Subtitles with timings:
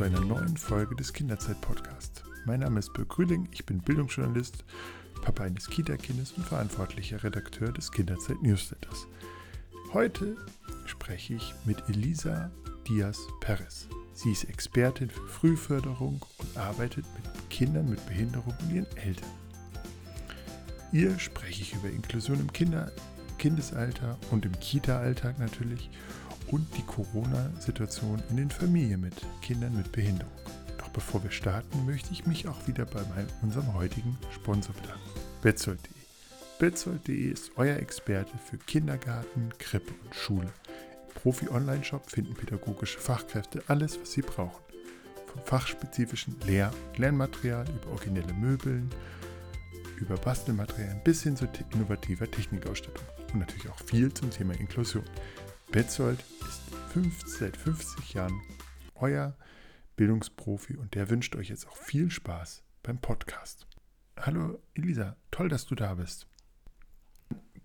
[0.00, 2.22] Zu einer neuen Folge des Kinderzeit-Podcasts.
[2.46, 4.64] Mein Name ist Birk Grüling, ich bin Bildungsjournalist,
[5.20, 9.06] Papa eines Kita-Kindes und verantwortlicher Redakteur des Kinderzeit-Newsletters.
[9.92, 10.38] Heute
[10.86, 12.50] spreche ich mit Elisa
[12.88, 13.88] Diaz Perez.
[14.14, 19.28] Sie ist Expertin für Frühförderung und arbeitet mit Kindern mit Behinderung und ihren Eltern.
[20.92, 22.90] Ihr spreche ich über Inklusion im Kinder
[23.36, 25.90] Kindesalter und im Kita-Alltag natürlich
[26.50, 30.32] und die Corona-Situation in den Familien mit Kindern mit Behinderung.
[30.78, 33.00] Doch bevor wir starten, möchte ich mich auch wieder bei
[33.42, 35.10] unserem heutigen Sponsor bedanken,
[35.42, 35.92] Betzold.de.
[36.58, 40.52] Betzold.de ist euer Experte für Kindergarten, Krippe und Schule.
[41.08, 44.62] Im Profi-Online-Shop finden pädagogische Fachkräfte alles, was sie brauchen.
[45.26, 48.90] Vom fachspezifischen Lehr- und Lernmaterial über originelle Möbeln,
[50.00, 55.04] über Bastelmaterialien bis hin zu innovativer Technikausstattung und natürlich auch viel zum Thema Inklusion.
[55.72, 56.18] Betzold
[56.48, 58.40] ist 50, seit 50 Jahren
[58.96, 59.36] euer
[59.94, 63.68] Bildungsprofi und der wünscht euch jetzt auch viel Spaß beim Podcast.
[64.18, 66.26] Hallo Elisa, toll, dass du da bist.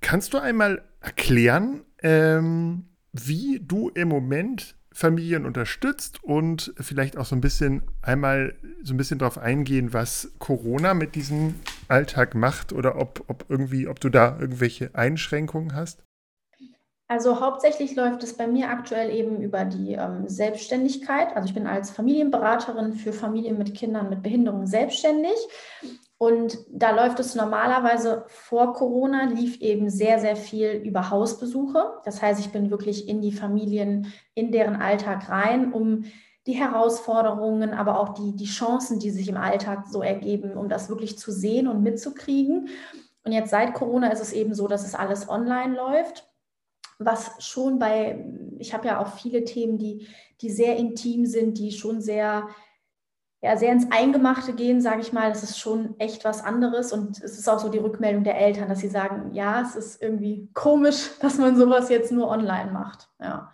[0.01, 7.35] Kannst du einmal erklären, ähm, wie du im Moment Familien unterstützt und vielleicht auch so
[7.35, 11.55] ein bisschen einmal so ein bisschen darauf eingehen, was Corona mit diesem
[11.87, 16.04] Alltag macht oder ob, ob irgendwie, ob du da irgendwelche Einschränkungen hast?
[17.07, 21.35] Also hauptsächlich läuft es bei mir aktuell eben über die ähm, Selbstständigkeit.
[21.35, 25.35] Also ich bin als Familienberaterin für Familien mit Kindern mit Behinderung selbstständig.
[26.17, 31.93] Und da läuft es normalerweise vor Corona, lief eben sehr, sehr viel über Hausbesuche.
[32.05, 36.05] Das heißt, ich bin wirklich in die Familien, in deren Alltag rein, um
[36.47, 40.89] die Herausforderungen, aber auch die, die Chancen, die sich im Alltag so ergeben, um das
[40.89, 42.69] wirklich zu sehen und mitzukriegen.
[43.23, 46.27] Und jetzt seit Corona ist es eben so, dass es alles online läuft
[46.97, 48.25] was schon bei,
[48.57, 50.07] ich habe ja auch viele Themen, die,
[50.41, 52.47] die sehr intim sind, die schon sehr,
[53.41, 55.29] ja, sehr ins Eingemachte gehen, sage ich mal.
[55.29, 56.93] Das ist schon echt was anderes.
[56.93, 60.01] Und es ist auch so die Rückmeldung der Eltern, dass sie sagen, ja, es ist
[60.01, 63.09] irgendwie komisch, dass man sowas jetzt nur online macht.
[63.19, 63.51] Ja.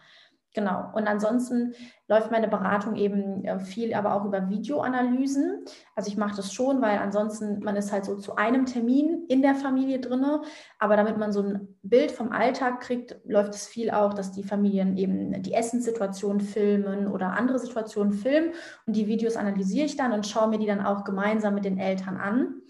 [0.54, 0.90] Genau.
[0.94, 1.76] Und ansonsten
[2.10, 5.64] läuft meine Beratung eben äh, viel, aber auch über Videoanalysen.
[5.96, 9.42] Also ich mache das schon, weil ansonsten man ist halt so zu einem Termin in
[9.42, 10.42] der Familie drinne.
[10.78, 14.44] Aber damit man so ein Bild vom Alltag kriegt, läuft es viel auch, dass die
[14.44, 18.52] Familien eben die Essenssituation filmen oder andere Situationen filmen.
[18.86, 21.78] Und die Videos analysiere ich dann und schaue mir die dann auch gemeinsam mit den
[21.78, 22.62] Eltern an.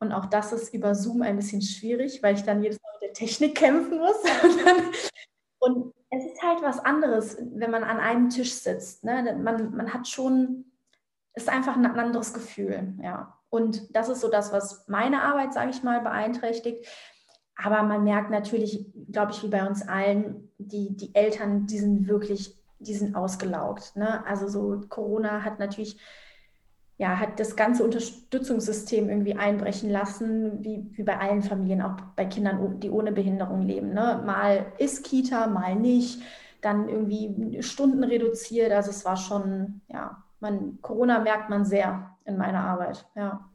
[0.00, 3.08] Und auch das ist über Zoom ein bisschen schwierig, weil ich dann jedes Mal mit
[3.08, 4.16] der Technik kämpfen muss.
[5.60, 9.02] und es ist halt was anderes, wenn man an einem Tisch sitzt.
[9.02, 9.34] Ne?
[9.42, 10.66] Man, man hat schon,
[11.34, 13.38] ist einfach ein anderes Gefühl, ja.
[13.48, 16.86] Und das ist so das, was meine Arbeit, sage ich mal, beeinträchtigt.
[17.56, 22.08] Aber man merkt natürlich, glaube ich, wie bei uns allen, die, die Eltern, die sind
[22.08, 23.96] wirklich, die sind ausgelaugt.
[23.96, 24.24] Ne?
[24.26, 25.98] Also so Corona hat natürlich
[27.02, 32.26] ja, hat das ganze Unterstützungssystem irgendwie einbrechen lassen, wie, wie bei allen Familien, auch bei
[32.26, 33.88] Kindern, die ohne Behinderung leben.
[33.92, 34.22] Ne?
[34.24, 36.22] Mal ist Kita, mal nicht,
[36.60, 38.70] dann irgendwie Stunden reduziert.
[38.70, 43.50] Also es war schon, ja, man, Corona merkt man sehr in meiner Arbeit, ja.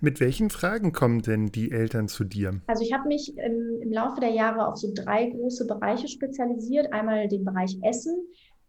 [0.00, 2.60] Mit welchen Fragen kommen denn die Eltern zu dir?
[2.66, 6.92] Also ich habe mich im, im Laufe der Jahre auf so drei große Bereiche spezialisiert.
[6.92, 8.14] Einmal den Bereich Essen,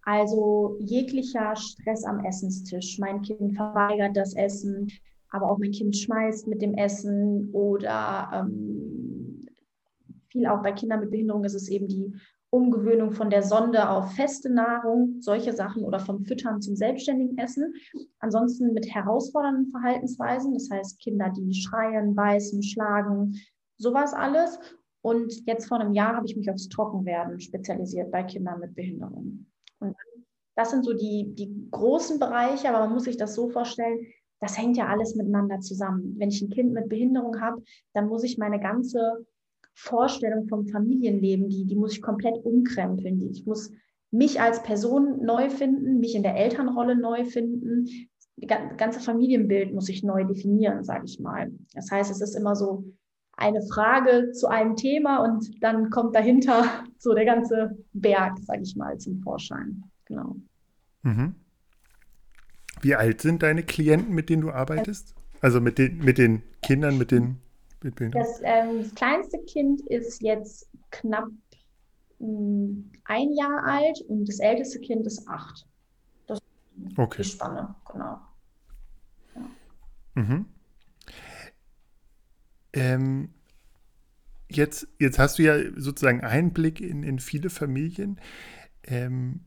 [0.05, 2.99] also jeglicher Stress am Essenstisch.
[2.99, 4.91] Mein Kind verweigert das Essen,
[5.29, 9.45] aber auch mein Kind schmeißt mit dem Essen oder ähm,
[10.29, 12.13] viel auch bei Kindern mit Behinderung ist es eben die
[12.49, 17.73] Umgewöhnung von der Sonde auf feste Nahrung, solche Sachen oder vom Füttern zum selbstständigen Essen.
[18.19, 23.39] Ansonsten mit herausfordernden Verhaltensweisen, das heißt Kinder, die schreien, beißen, schlagen,
[23.77, 24.59] sowas alles.
[25.01, 29.47] Und jetzt vor einem Jahr habe ich mich aufs Trockenwerden spezialisiert bei Kindern mit Behinderung.
[29.83, 29.95] Und
[30.55, 34.05] das sind so die, die großen Bereiche, aber man muss sich das so vorstellen,
[34.39, 36.15] das hängt ja alles miteinander zusammen.
[36.17, 37.63] Wenn ich ein Kind mit Behinderung habe,
[37.93, 39.25] dann muss ich meine ganze
[39.73, 43.29] Vorstellung vom Familienleben, die, die muss ich komplett umkrempeln.
[43.31, 43.71] Ich muss
[44.11, 47.87] mich als Person neu finden, mich in der Elternrolle neu finden.
[48.37, 51.51] Das ganze Familienbild muss ich neu definieren, sage ich mal.
[51.73, 52.83] Das heißt, es ist immer so
[53.35, 56.65] eine Frage zu einem Thema und dann kommt dahinter
[57.03, 59.83] so der ganze Berg, sage ich mal, zum Vorschein.
[60.05, 60.37] Genau.
[61.03, 61.35] Mhm.
[62.81, 65.13] Wie alt sind deine Klienten, mit denen du arbeitest?
[65.41, 67.39] Also mit den, mit den Kindern, mit den
[67.83, 71.27] mit das, ähm, das kleinste Kind ist jetzt knapp
[72.19, 75.67] mh, hm, ein Jahr alt und das älteste Kind ist acht.
[76.27, 77.23] Das ist okay.
[77.23, 78.19] die Spanne, genau.
[79.35, 79.41] Ja.
[80.15, 80.45] Mhm.
[82.71, 83.29] Ähm,
[84.57, 88.19] jetzt, jetzt hast du ja sozusagen Einblick in, in viele Familien.
[88.83, 89.41] Ähm,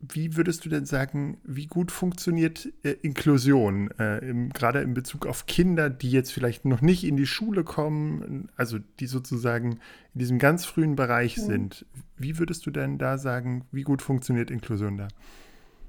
[0.00, 5.26] wie würdest du denn sagen, wie gut funktioniert äh, Inklusion, äh, im, gerade in Bezug
[5.26, 9.72] auf Kinder, die jetzt vielleicht noch nicht in die Schule kommen, also die sozusagen
[10.14, 11.42] in diesem ganz frühen Bereich mhm.
[11.42, 11.86] sind?
[12.16, 15.08] Wie würdest du denn da sagen, wie gut funktioniert Inklusion da?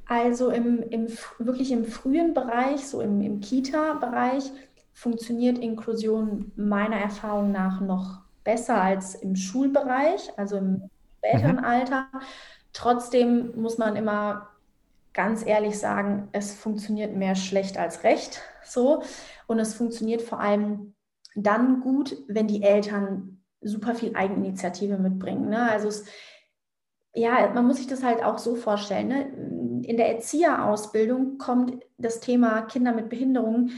[0.07, 1.07] Also im, im
[1.39, 4.51] wirklich im frühen Bereich, so im, im Kita-Bereich,
[4.94, 11.64] funktioniert Inklusion meiner Erfahrung nach noch besser als im Schulbereich, also im späteren mhm.
[11.64, 12.08] Alter.
[12.74, 14.50] Trotzdem muss man immer
[15.14, 19.04] ganz ehrlich sagen, es funktioniert mehr schlecht als recht so.
[19.48, 20.94] Und es funktioniert vor allem
[21.36, 25.50] dann gut, wenn die Eltern super viel Eigeninitiative mitbringen.
[25.50, 25.70] Ne?
[25.70, 26.06] Also es,
[27.14, 29.08] ja, man muss sich das halt auch so vorstellen.
[29.08, 29.82] Ne?
[29.86, 33.70] In der Erzieherausbildung kommt das Thema Kinder mit Behinderung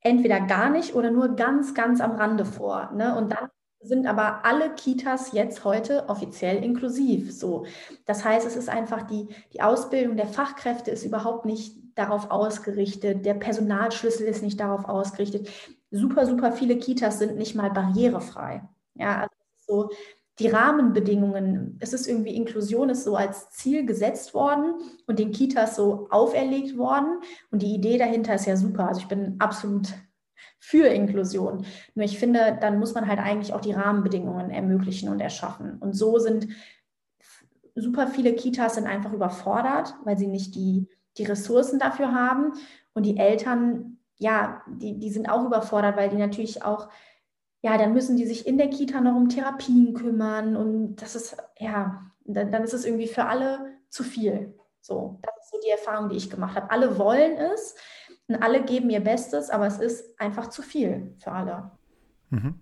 [0.00, 2.90] entweder gar nicht oder nur ganz, ganz am Rande vor.
[2.94, 3.16] Ne?
[3.16, 3.48] Und dann
[3.80, 7.32] sind aber alle Kitas jetzt heute offiziell inklusiv.
[7.32, 7.66] So.
[8.06, 13.24] Das heißt, es ist einfach die, die Ausbildung der Fachkräfte ist überhaupt nicht darauf ausgerichtet.
[13.24, 15.48] Der Personalschlüssel ist nicht darauf ausgerichtet.
[15.90, 18.62] Super, super viele Kitas sind nicht mal barrierefrei.
[18.94, 19.34] Ja, also
[19.66, 19.90] so
[20.38, 24.74] die Rahmenbedingungen, es ist irgendwie Inklusion ist so als Ziel gesetzt worden
[25.06, 27.20] und den Kitas so auferlegt worden.
[27.50, 28.88] Und die Idee dahinter ist ja super.
[28.88, 29.88] Also ich bin absolut
[30.60, 31.64] für Inklusion.
[31.94, 35.78] Nur ich finde, dann muss man halt eigentlich auch die Rahmenbedingungen ermöglichen und erschaffen.
[35.78, 36.48] Und so sind
[37.74, 42.52] super viele Kitas sind einfach überfordert, weil sie nicht die, die Ressourcen dafür haben.
[42.92, 46.88] Und die Eltern, ja, die, die sind auch überfordert, weil die natürlich auch,
[47.62, 50.56] ja, dann müssen die sich in der Kita noch um Therapien kümmern.
[50.56, 54.54] Und das ist, ja, dann, dann ist es irgendwie für alle zu viel.
[54.80, 56.70] So, das ist so die Erfahrung, die ich gemacht habe.
[56.70, 57.74] Alle wollen es,
[58.28, 61.70] und alle geben ihr Bestes, aber es ist einfach zu viel für alle.
[62.30, 62.60] Mhm.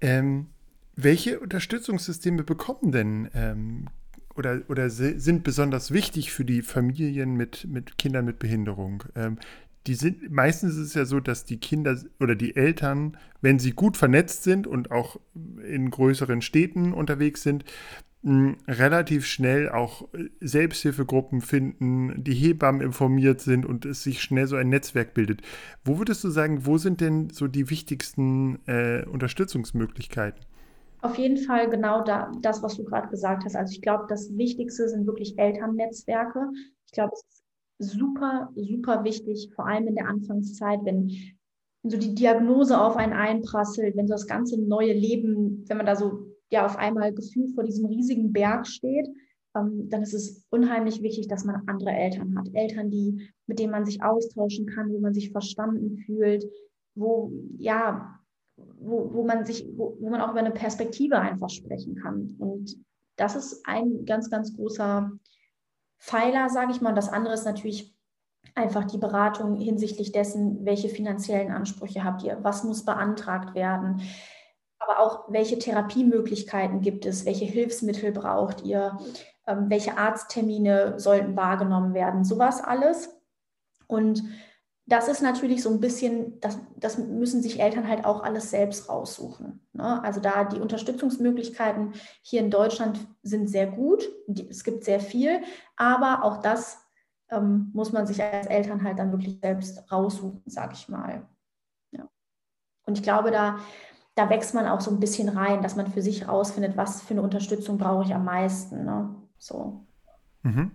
[0.00, 0.46] Ähm,
[0.94, 3.88] welche Unterstützungssysteme bekommen denn ähm,
[4.36, 9.02] oder, oder sind besonders wichtig für die Familien mit, mit Kindern mit Behinderung?
[9.16, 9.38] Ähm,
[9.86, 13.72] die sind, meistens ist es ja so, dass die Kinder oder die Eltern, wenn sie
[13.72, 15.18] gut vernetzt sind und auch
[15.64, 17.64] in größeren Städten unterwegs sind,
[18.24, 20.08] relativ schnell auch
[20.40, 25.42] Selbsthilfegruppen finden, die Hebammen informiert sind und es sich schnell so ein Netzwerk bildet.
[25.84, 30.40] Wo würdest du sagen, wo sind denn so die wichtigsten äh, Unterstützungsmöglichkeiten?
[31.00, 33.54] Auf jeden Fall genau da, das, was du gerade gesagt hast.
[33.54, 36.50] Also ich glaube, das Wichtigste sind wirklich Elternnetzwerke.
[36.86, 37.44] Ich glaube, es ist
[37.78, 41.10] super, super wichtig, vor allem in der Anfangszeit, wenn
[41.84, 45.96] so die Diagnose auf einen einprasselt, wenn so das ganze neue Leben, wenn man da
[45.96, 49.08] so ja auf einmal gefühlt vor diesem riesigen Berg steht,
[49.56, 52.48] ähm, dann ist es unheimlich wichtig, dass man andere Eltern hat.
[52.52, 56.44] Eltern, die, mit denen man sich austauschen kann, wo man sich verstanden fühlt,
[56.94, 58.18] wo, ja,
[58.56, 62.34] wo, wo man sich, wo, wo man auch über eine Perspektive einfach sprechen kann.
[62.38, 62.76] Und
[63.16, 65.12] das ist ein ganz, ganz großer
[65.98, 66.90] Pfeiler, sage ich mal.
[66.90, 67.94] Und das andere ist natürlich
[68.54, 74.02] einfach die Beratung hinsichtlich dessen, welche finanziellen Ansprüche habt ihr, was muss beantragt werden,
[74.78, 78.98] aber auch, welche Therapiemöglichkeiten gibt es, welche Hilfsmittel braucht ihr,
[79.46, 83.14] ähm, welche Arzttermine sollten wahrgenommen werden, sowas alles.
[83.86, 84.22] Und
[84.88, 88.88] das ist natürlich so ein bisschen, das, das müssen sich Eltern halt auch alles selbst
[88.88, 89.60] raussuchen.
[89.72, 90.02] Ne?
[90.02, 91.92] Also da die Unterstützungsmöglichkeiten
[92.22, 94.08] hier in Deutschland sind sehr gut,
[94.48, 95.42] es gibt sehr viel,
[95.76, 96.78] aber auch das
[97.30, 101.28] ähm, muss man sich als Eltern halt dann wirklich selbst raussuchen, sag ich mal.
[101.90, 102.08] Ja.
[102.86, 103.58] Und ich glaube, da
[104.18, 107.14] da wächst man auch so ein bisschen rein, dass man für sich rausfindet, was für
[107.14, 108.84] eine Unterstützung brauche ich am meisten.
[108.84, 109.14] Ne?
[109.38, 109.86] So.
[110.42, 110.72] Mhm.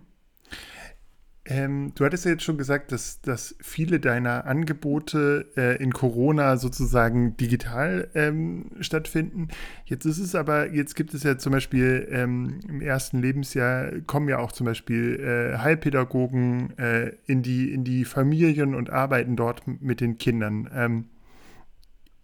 [1.46, 6.56] Ähm, du hattest ja jetzt schon gesagt, dass, dass viele deiner Angebote äh, in Corona
[6.56, 9.48] sozusagen digital ähm, stattfinden.
[9.84, 14.28] Jetzt ist es aber, jetzt gibt es ja zum Beispiel ähm, im ersten Lebensjahr kommen
[14.28, 19.66] ja auch zum Beispiel äh, Heilpädagogen äh, in, die, in die Familien und arbeiten dort
[19.66, 21.04] mit den Kindern.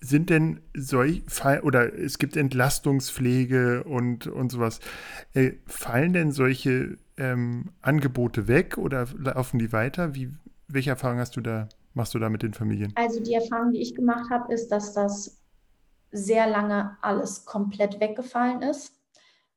[0.01, 1.23] Sind denn solch
[1.63, 4.81] oder es gibt Entlastungspflege und, und sowas.
[5.35, 10.15] Äh, fallen denn solche ähm, Angebote weg oder laufen die weiter?
[10.15, 10.31] Wie,
[10.69, 12.93] welche Erfahrung hast du da, machst du da mit den Familien?
[12.97, 15.41] Also die Erfahrung, die ich gemacht habe, ist, dass das
[16.13, 18.95] sehr lange alles komplett weggefallen ist.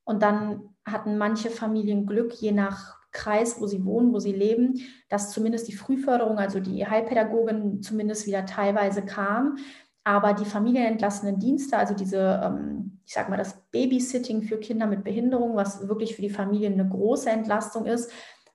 [0.04, 4.82] Und dann hatten manche Familien Glück, je nach Kreis, wo sie wohnen, wo sie leben,
[5.08, 9.58] dass zumindest die Frühförderung, also die Heilpädagogin zumindest wieder teilweise kam.
[10.04, 15.04] Aber die familienentlassenen Dienste, also diese, ähm, ich sage mal, das Babysitting für Kinder mit
[15.04, 18.12] Behinderung, was wirklich für die Familien eine große Entlastung ist,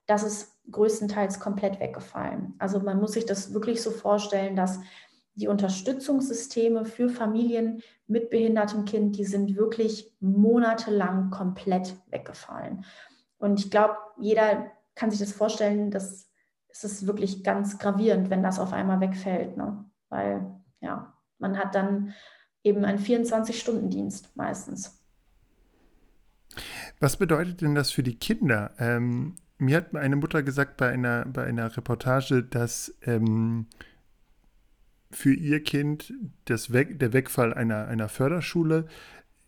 [0.06, 2.54] das ist größtenteils komplett weggefallen.
[2.58, 4.80] Also man muss sich das wirklich so vorstellen, dass
[5.34, 12.84] die Unterstützungssysteme für Familien mit behindertem Kind, die sind wirklich monatelang komplett weggefallen.
[13.38, 16.28] Und ich glaube, jeder kann sich das vorstellen, dass
[16.68, 19.56] es ist wirklich ganz gravierend, wenn das auf einmal wegfällt.
[19.56, 19.84] Ne?
[20.08, 20.44] Weil
[20.80, 21.07] ja,
[21.38, 22.14] man hat dann
[22.62, 25.02] eben einen 24-Stunden-Dienst meistens.
[27.00, 28.72] Was bedeutet denn das für die Kinder?
[28.78, 33.66] Ähm, mir hat eine Mutter gesagt bei einer, bei einer Reportage, dass ähm,
[35.10, 36.12] für ihr Kind
[36.44, 38.86] das Weg, der Wegfall einer, einer Förderschule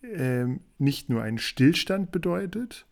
[0.03, 2.87] ähm, nicht nur einen Stillstand bedeutet,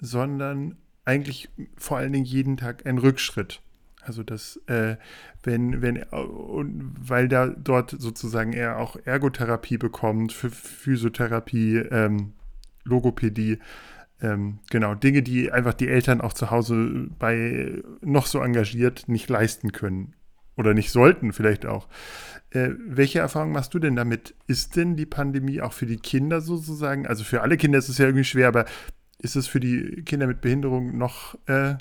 [0.00, 3.62] sondern eigentlich vor allen Dingen jeden Tag ein Rückschritt.
[4.08, 4.96] Also das, äh,
[5.42, 12.32] wenn, wenn, und weil da dort sozusagen er auch Ergotherapie bekommt, Physiotherapie, ähm,
[12.84, 13.58] Logopädie,
[14.20, 19.28] ähm, genau, Dinge, die einfach die Eltern auch zu Hause bei noch so engagiert nicht
[19.28, 20.14] leisten können.
[20.56, 21.86] Oder nicht sollten, vielleicht auch.
[22.50, 24.34] Äh, welche Erfahrung machst du denn damit?
[24.48, 27.98] Ist denn die Pandemie auch für die Kinder sozusagen, also für alle Kinder ist es
[27.98, 28.64] ja irgendwie schwer, aber
[29.18, 31.76] ist es für die Kinder mit Behinderung noch äh,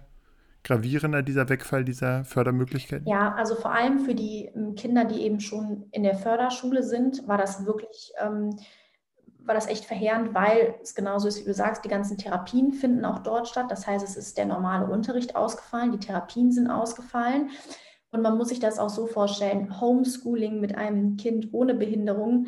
[0.68, 3.08] gravierender, dieser Wegfall dieser Fördermöglichkeiten?
[3.08, 7.26] Ja, also vor allem für die ähm, Kinder, die eben schon in der Förderschule sind,
[7.28, 8.58] war das wirklich, ähm,
[9.40, 13.06] war das echt verheerend, weil es genauso ist, wie du sagst, die ganzen Therapien finden
[13.06, 13.68] auch dort statt.
[13.70, 17.50] Das heißt, es ist der normale Unterricht ausgefallen, die Therapien sind ausgefallen.
[18.12, 22.48] Und man muss sich das auch so vorstellen, Homeschooling mit einem Kind ohne Behinderung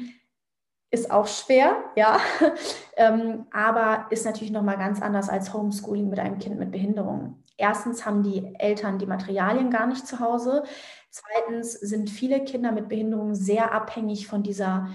[0.92, 2.20] ist auch schwer, ja,
[2.98, 7.44] ähm, aber ist natürlich nochmal ganz anders als Homeschooling mit einem Kind mit Behinderung.
[7.58, 10.64] Erstens haben die Eltern die Materialien gar nicht zu Hause.
[11.12, 14.88] Zweitens sind viele Kinder mit Behinderung sehr abhängig von dieser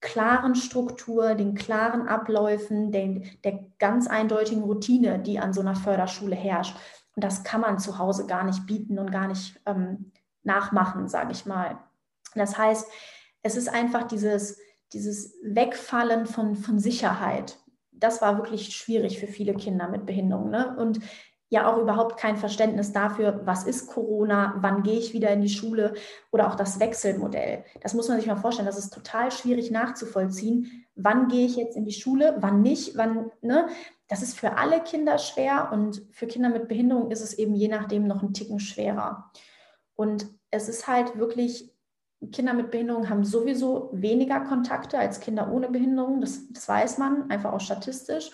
[0.00, 6.36] klaren Struktur, den klaren Abläufen, den, der ganz eindeutigen Routine, die an so einer Förderschule
[6.36, 6.76] herrscht.
[7.16, 11.32] Und das kann man zu Hause gar nicht bieten und gar nicht ähm, nachmachen, sage
[11.32, 11.78] ich mal.
[12.34, 12.86] Das heißt,
[13.42, 14.58] es ist einfach dieses,
[14.92, 17.58] dieses Wegfallen von, von Sicherheit.
[17.92, 20.50] Das war wirklich schwierig für viele Kinder mit Behinderung.
[20.50, 20.76] Ne?
[20.78, 21.00] Und
[21.50, 25.48] ja auch überhaupt kein Verständnis dafür, was ist Corona, wann gehe ich wieder in die
[25.48, 25.94] Schule
[26.30, 27.64] oder auch das Wechselmodell.
[27.82, 30.86] Das muss man sich mal vorstellen, das ist total schwierig nachzuvollziehen.
[30.94, 33.68] Wann gehe ich jetzt in die Schule, wann nicht, wann, ne?
[34.06, 37.68] Das ist für alle Kinder schwer und für Kinder mit Behinderung ist es eben je
[37.68, 39.30] nachdem noch ein Ticken schwerer.
[39.94, 41.72] Und es ist halt wirklich,
[42.32, 47.30] Kinder mit Behinderung haben sowieso weniger Kontakte als Kinder ohne Behinderung, das, das weiß man,
[47.30, 48.30] einfach auch statistisch.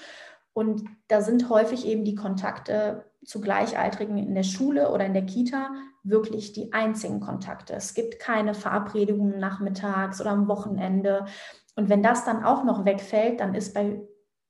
[0.53, 5.27] Und da sind häufig eben die Kontakte zu Gleichaltrigen in der Schule oder in der
[5.27, 5.71] Kita
[6.03, 7.75] wirklich die einzigen Kontakte.
[7.75, 11.27] Es gibt keine Verabredungen nachmittags oder am Wochenende.
[11.75, 14.01] Und wenn das dann auch noch wegfällt, dann ist bei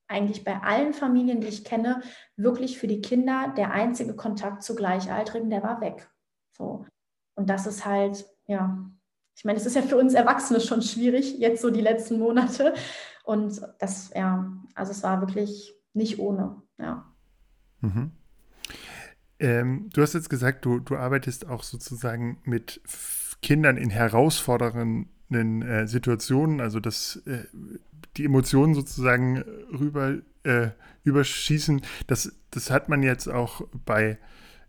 [0.08, 2.00] eigentlich bei allen Familien, die ich kenne,
[2.36, 6.08] wirklich für die Kinder der einzige Kontakt zu Gleichaltrigen, der war weg.
[6.56, 6.86] So.
[7.34, 8.88] Und das ist halt, ja,
[9.36, 12.72] ich meine, es ist ja für uns Erwachsene schon schwierig, jetzt so die letzten Monate.
[13.22, 17.04] Und das, ja, also es war wirklich nicht ohne, ja.
[17.80, 18.12] Mhm.
[19.38, 22.80] Ähm, du hast jetzt gesagt, du, du arbeitest auch sozusagen mit
[23.42, 27.44] Kindern in herausfordernden äh, Situationen, also dass äh,
[28.16, 29.38] die Emotionen sozusagen
[29.70, 30.68] rüber äh,
[31.04, 31.82] überschießen.
[32.06, 34.18] Das, das hat man jetzt auch bei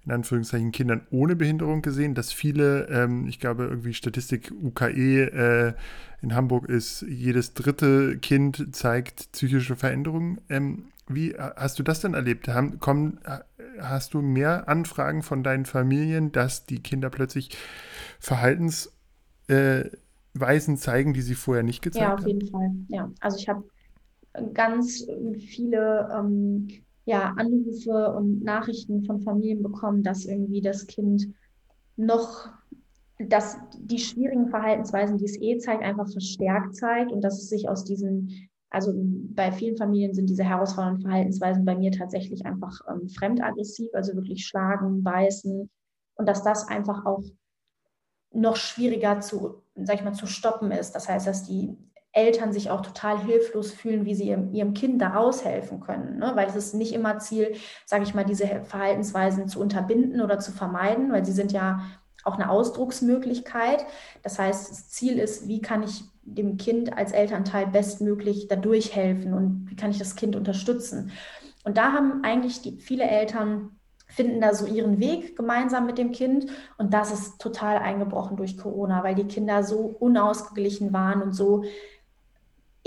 [0.07, 5.73] in Anführungszeichen Kindern ohne Behinderung gesehen, dass viele, ähm, ich glaube irgendwie Statistik UKE äh,
[6.21, 10.39] in Hamburg ist, jedes dritte Kind zeigt psychische Veränderungen.
[10.47, 12.47] Ähm, wie hast du das denn erlebt?
[12.47, 13.19] Haben, kommen,
[13.79, 17.49] hast du mehr Anfragen von deinen Familien, dass die Kinder plötzlich
[18.19, 18.95] Verhaltensweisen
[19.49, 22.11] äh, zeigen, die sie vorher nicht gezeigt haben?
[22.11, 22.71] Ja, auf jeden Fall.
[22.87, 23.63] Ja, also ich habe
[24.53, 25.05] ganz
[25.47, 26.67] viele ähm,
[27.07, 31.33] ja, Anrufe und Nachrichten von Familien bekommen, dass irgendwie das Kind
[31.95, 32.49] noch,
[33.17, 37.69] dass die schwierigen Verhaltensweisen, die es eh zeigt, einfach verstärkt zeigt und dass es sich
[37.69, 43.07] aus diesen, also bei vielen Familien sind diese herausfordernden Verhaltensweisen bei mir tatsächlich einfach ähm,
[43.07, 45.69] fremdaggressiv, also wirklich schlagen, beißen
[46.15, 47.23] und dass das einfach auch
[48.33, 50.91] noch schwieriger zu, sag ich mal, zu stoppen ist.
[50.91, 51.73] Das heißt, dass die
[52.17, 56.17] Eltern sich auch total hilflos fühlen, wie sie ihrem, ihrem Kind da raushelfen können.
[56.17, 56.31] Ne?
[56.35, 57.55] Weil es ist nicht immer Ziel,
[57.85, 61.81] sage ich mal, diese Verhaltensweisen zu unterbinden oder zu vermeiden, weil sie sind ja
[62.23, 63.85] auch eine Ausdrucksmöglichkeit.
[64.23, 69.33] Das heißt, das Ziel ist, wie kann ich dem Kind als Elternteil bestmöglich dadurch helfen
[69.33, 71.11] und wie kann ich das Kind unterstützen.
[71.63, 76.11] Und da haben eigentlich die, viele Eltern finden da so ihren Weg gemeinsam mit dem
[76.11, 76.47] Kind.
[76.77, 81.63] Und das ist total eingebrochen durch Corona, weil die Kinder so unausgeglichen waren und so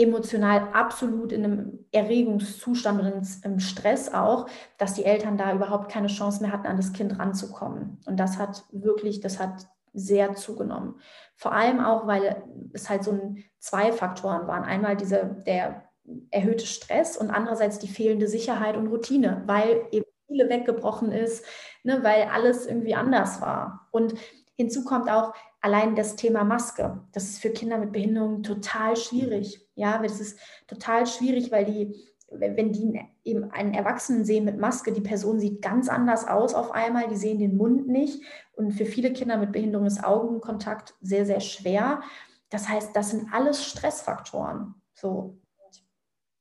[0.02, 4.46] emotional absolut in einem Erregungszustand und im Stress auch,
[4.78, 7.98] dass die Eltern da überhaupt keine Chance mehr hatten, an das Kind ranzukommen.
[8.06, 11.00] Und das hat wirklich, das hat sehr zugenommen.
[11.36, 12.42] Vor allem auch, weil
[12.72, 14.64] es halt so ein, zwei Faktoren waren.
[14.64, 15.84] Einmal diese, der
[16.30, 21.44] erhöhte Stress und andererseits die fehlende Sicherheit und Routine, weil eben Schule weggebrochen ist,
[21.82, 23.88] ne, weil alles irgendwie anders war.
[23.90, 24.14] Und
[24.54, 27.00] hinzu kommt auch allein das Thema Maske.
[27.12, 29.66] Das ist für Kinder mit Behinderung total schwierig.
[29.74, 34.92] Ja, das ist total schwierig, weil die, wenn die eben einen Erwachsenen sehen mit Maske,
[34.92, 38.22] die Person sieht ganz anders aus auf einmal, die sehen den Mund nicht.
[38.52, 42.00] Und für viele Kinder mit Behinderung ist Augenkontakt sehr, sehr schwer.
[42.48, 44.74] Das heißt, das sind alles Stressfaktoren.
[44.94, 45.38] So.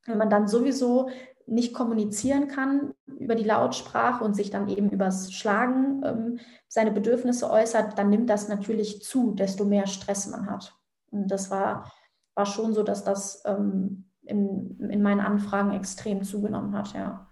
[0.06, 1.10] Wenn man dann sowieso
[1.50, 7.50] nicht kommunizieren kann über die Lautsprache und sich dann eben übers Schlagen ähm, seine Bedürfnisse
[7.50, 10.76] äußert, dann nimmt das natürlich zu, desto mehr Stress man hat.
[11.10, 11.92] Und das war,
[12.36, 17.28] war schon so, dass das ähm, in, in meinen Anfragen extrem zugenommen hat, ja.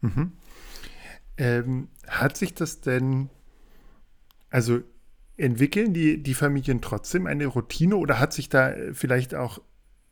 [0.00, 0.32] Mhm.
[1.36, 3.30] Ähm, hat sich das denn,
[4.50, 4.80] also
[5.36, 9.60] entwickeln die, die Familien trotzdem eine Routine oder hat sich da vielleicht auch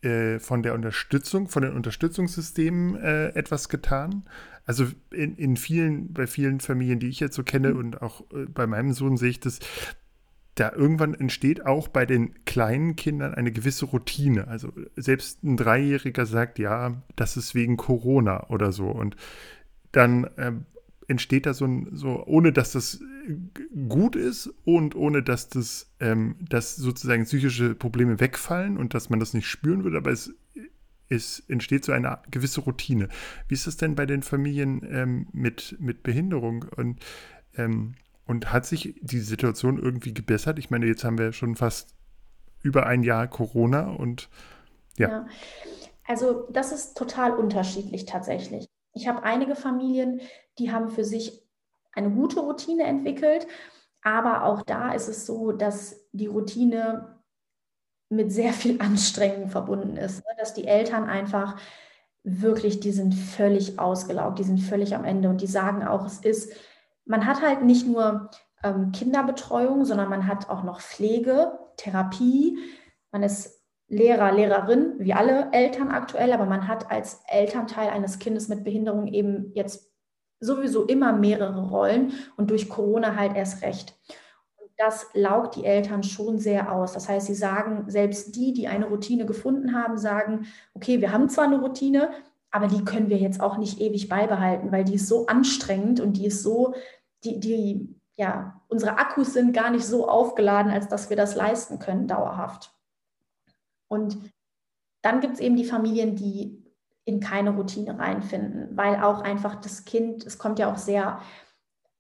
[0.07, 4.25] äh, von der Unterstützung, von den Unterstützungssystemen äh, etwas getan?
[4.65, 7.79] Also in, in vielen, bei vielen Familien, die ich jetzt so kenne mhm.
[7.79, 9.61] und auch äh, bei meinem Sohn sehe ich das,
[10.57, 14.49] da irgendwann entsteht auch bei den kleinen Kindern eine gewisse Routine.
[14.49, 18.87] Also selbst ein Dreijähriger sagt, ja, das ist wegen Corona oder so.
[18.87, 19.17] Und
[19.93, 20.53] dann äh,
[21.09, 23.01] entsteht da so ein, so, ohne dass das
[23.89, 29.21] gut ist und ohne dass das, ähm, dass sozusagen psychische Probleme wegfallen und dass man
[29.21, 30.35] das nicht spüren würde, aber es,
[31.09, 33.09] es entsteht so eine gewisse Routine.
[33.49, 37.01] Wie ist es denn bei den Familien ähm, mit, mit Behinderung und,
[37.57, 37.95] ähm,
[38.27, 40.59] und hat sich die Situation irgendwie gebessert?
[40.59, 41.95] Ich meine, jetzt haben wir schon fast
[42.63, 44.29] über ein Jahr Corona und
[44.99, 45.09] ja.
[45.09, 45.27] ja.
[46.07, 48.67] Also das ist total unterschiedlich tatsächlich.
[48.95, 50.21] Ich habe einige Familien,
[50.59, 51.46] die haben für sich
[51.97, 53.47] eine gute Routine entwickelt,
[54.03, 57.17] aber auch da ist es so, dass die Routine
[58.09, 60.33] mit sehr viel Anstrengung verbunden ist, ne?
[60.39, 61.57] dass die Eltern einfach
[62.23, 65.29] wirklich, die sind völlig ausgelaugt, die sind völlig am Ende.
[65.29, 66.53] Und die sagen auch, es ist,
[67.05, 68.31] man hat halt nicht nur
[68.65, 72.59] ähm, Kinderbetreuung, sondern man hat auch noch Pflege, Therapie,
[73.13, 78.49] man ist Lehrer, Lehrerin, wie alle Eltern aktuell, aber man hat als Elternteil eines Kindes
[78.49, 79.93] mit Behinderung eben jetzt
[80.41, 83.95] sowieso immer mehrere Rollen und durch Corona halt erst recht.
[84.57, 86.93] Und das laugt die Eltern schon sehr aus.
[86.93, 91.29] Das heißt, sie sagen, selbst die, die eine Routine gefunden haben, sagen, okay, wir haben
[91.29, 92.11] zwar eine Routine,
[92.51, 96.15] aber die können wir jetzt auch nicht ewig beibehalten, weil die ist so anstrengend und
[96.15, 96.75] die ist so,
[97.25, 101.79] die, die, ja, unsere Akkus sind gar nicht so aufgeladen, als dass wir das leisten
[101.79, 102.73] können dauerhaft.
[103.89, 104.19] Und
[105.03, 106.66] dann gibt es eben die Familien, die
[107.07, 111.21] in keine Routine reinfinden, weil auch einfach das Kind, es kommt ja auch sehr,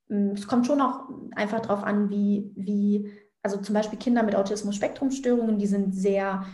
[0.08, 4.34] mm, es kommt schon auch einfach darauf an, wie, wie, also zum Beispiel Kinder mit
[4.34, 6.44] Autismus-Spektrum-Störungen, die sind sehr,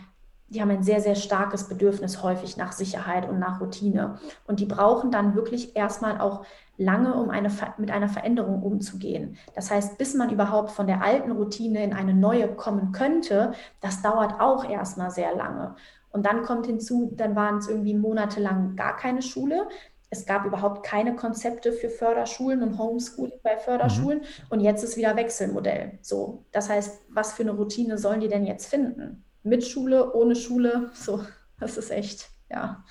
[0.49, 4.19] die haben ein sehr, sehr starkes Bedürfnis häufig nach Sicherheit und nach Routine.
[4.45, 6.45] Und die brauchen dann wirklich erstmal auch
[6.77, 9.37] lange, um eine, mit einer Veränderung umzugehen.
[9.55, 14.03] Das heißt, bis man überhaupt von der alten Routine in eine neue kommen könnte, das
[14.03, 15.75] dauert auch erstmal sehr lange.
[16.13, 19.67] Und dann kommt hinzu, dann waren es irgendwie monatelang gar keine Schule.
[20.11, 24.19] Es gab überhaupt keine Konzepte für Förderschulen und Homeschooling bei Förderschulen.
[24.19, 24.25] Mhm.
[24.49, 25.97] Und jetzt ist wieder Wechselmodell.
[26.01, 29.25] So, das heißt, was für eine Routine sollen die denn jetzt finden?
[29.41, 30.91] Mit Schule, ohne Schule?
[30.93, 31.25] So,
[31.59, 32.85] das ist echt, ja.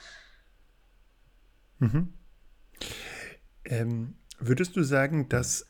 [1.78, 2.12] Mhm.
[3.64, 5.66] Ähm, würdest du sagen, dass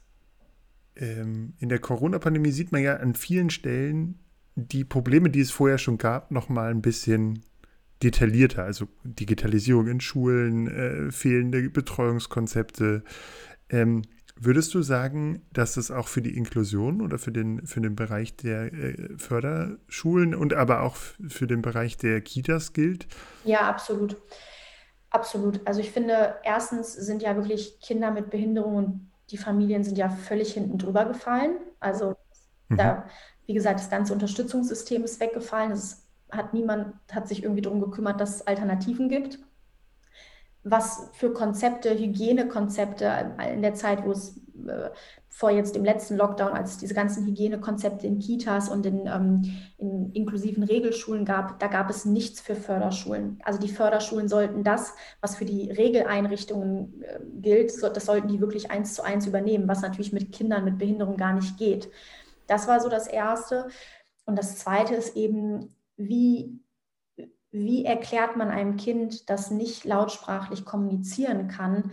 [0.97, 4.22] ähm, in der Corona-Pandemie sieht man ja an vielen Stellen
[4.55, 7.43] die Probleme, die es vorher schon gab, noch mal ein bisschen
[8.03, 8.65] detaillierter.
[8.65, 13.05] Also Digitalisierung in Schulen, äh, fehlende Betreuungskonzepte.
[13.69, 14.03] Ähm,
[14.37, 18.37] würdest du sagen, dass das auch für die Inklusion oder für den, für den Bereich
[18.37, 23.07] der äh, Förderschulen und aber auch für den Bereich der Kitas gilt?
[23.45, 24.17] Ja, absolut.
[25.11, 25.61] Absolut.
[25.67, 30.09] Also ich finde, erstens sind ja wirklich Kinder mit Behinderung und die Familien sind ja
[30.09, 31.57] völlig hinten drüber gefallen.
[31.81, 32.17] Also
[32.69, 32.77] mhm.
[32.79, 33.07] da,
[33.53, 35.73] wie gesagt, das ganze Unterstützungssystem ist weggefallen.
[35.73, 39.41] Es hat niemand hat sich irgendwie darum gekümmert, dass es Alternativen gibt.
[40.65, 44.89] Was für Konzepte, Hygienekonzepte in der Zeit, wo es äh,
[45.29, 49.43] vor jetzt dem letzten Lockdown, als es diese ganzen Hygienekonzepte in Kitas und in, ähm,
[49.77, 53.39] in, inklusiven Regelschulen gab, da gab es nichts für Förderschulen.
[53.45, 58.41] Also die Förderschulen sollten das, was für die Regeleinrichtungen äh, gilt, so, das sollten die
[58.41, 61.91] wirklich eins zu eins übernehmen, was natürlich mit Kindern mit Behinderung gar nicht geht.
[62.47, 63.69] Das war so das Erste.
[64.25, 66.61] Und das Zweite ist eben, wie,
[67.51, 71.93] wie erklärt man einem Kind, das nicht lautsprachlich kommunizieren kann,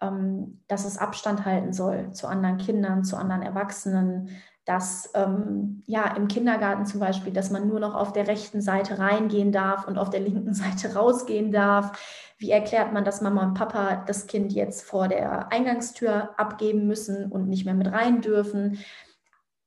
[0.00, 4.30] ähm, dass es Abstand halten soll zu anderen Kindern, zu anderen Erwachsenen,
[4.64, 8.98] dass ähm, ja im Kindergarten zum Beispiel, dass man nur noch auf der rechten Seite
[8.98, 11.98] reingehen darf und auf der linken Seite rausgehen darf.
[12.38, 17.30] Wie erklärt man, dass Mama und Papa das Kind jetzt vor der Eingangstür abgeben müssen
[17.30, 18.78] und nicht mehr mit rein dürfen?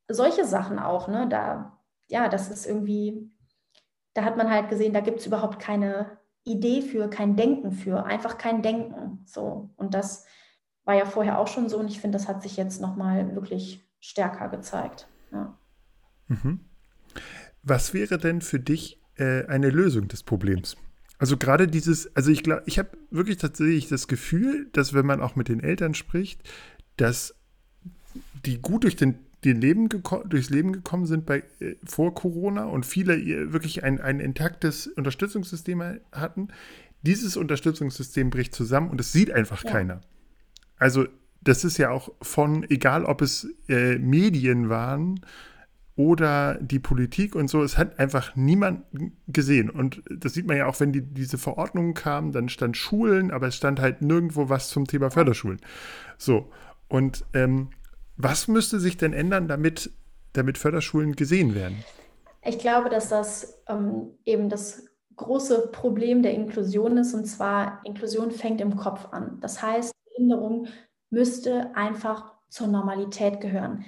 [0.08, 1.28] Solche Sachen auch, ne?
[1.30, 3.32] Da, ja, das ist irgendwie,
[4.14, 8.06] da hat man halt gesehen, da gibt es überhaupt keine Idee für, kein Denken für,
[8.06, 9.24] einfach kein Denken.
[9.26, 9.70] So.
[9.76, 10.26] Und das
[10.84, 13.88] war ja vorher auch schon so und ich finde, das hat sich jetzt nochmal wirklich
[14.00, 15.08] stärker gezeigt.
[15.32, 15.58] Ja.
[16.28, 16.60] Mhm.
[17.62, 20.76] Was wäre denn für dich äh, eine Lösung des Problems?
[21.18, 25.22] Also gerade dieses, also ich glaube, ich habe wirklich tatsächlich das Gefühl, dass wenn man
[25.22, 26.42] auch mit den Eltern spricht,
[26.98, 27.36] dass
[28.46, 32.86] die gut durch den, den Leben durchs Leben gekommen sind bei, äh, vor Corona und
[32.86, 36.50] viele wirklich ein, ein intaktes Unterstützungssystem hatten.
[37.02, 39.72] Dieses Unterstützungssystem bricht zusammen und es sieht einfach ja.
[39.72, 40.02] keiner.
[40.78, 41.06] Also
[41.42, 45.20] das ist ja auch von, egal ob es äh, Medien waren
[45.96, 48.84] oder die Politik und so, es hat einfach niemand
[49.28, 49.70] gesehen.
[49.70, 53.48] Und das sieht man ja auch, wenn die, diese Verordnungen kamen, dann stand Schulen, aber
[53.48, 55.60] es stand halt nirgendwo was zum Thema Förderschulen.
[56.18, 56.50] So,
[56.88, 57.70] und ähm,
[58.24, 59.92] was müsste sich denn ändern, damit,
[60.34, 61.84] damit Förderschulen gesehen werden?
[62.42, 67.14] Ich glaube, dass das ähm, eben das große Problem der Inklusion ist.
[67.14, 69.40] Und zwar, Inklusion fängt im Kopf an.
[69.42, 70.68] Das heißt, Behinderung
[71.10, 73.86] müsste einfach zur Normalität gehören.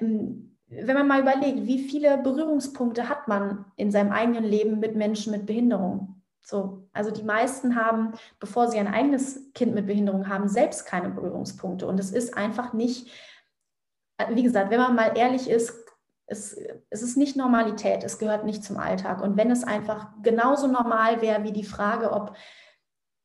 [0.00, 4.96] Ähm, wenn man mal überlegt, wie viele Berührungspunkte hat man in seinem eigenen Leben mit
[4.96, 6.15] Menschen mit Behinderung?
[6.48, 11.08] So, also die meisten haben, bevor sie ein eigenes Kind mit Behinderung haben, selbst keine
[11.08, 11.88] Berührungspunkte.
[11.88, 13.10] Und es ist einfach nicht,
[14.30, 15.74] wie gesagt, wenn man mal ehrlich ist,
[16.26, 16.56] es,
[16.88, 19.22] es ist nicht Normalität, es gehört nicht zum Alltag.
[19.22, 22.36] Und wenn es einfach genauso normal wäre wie die Frage, ob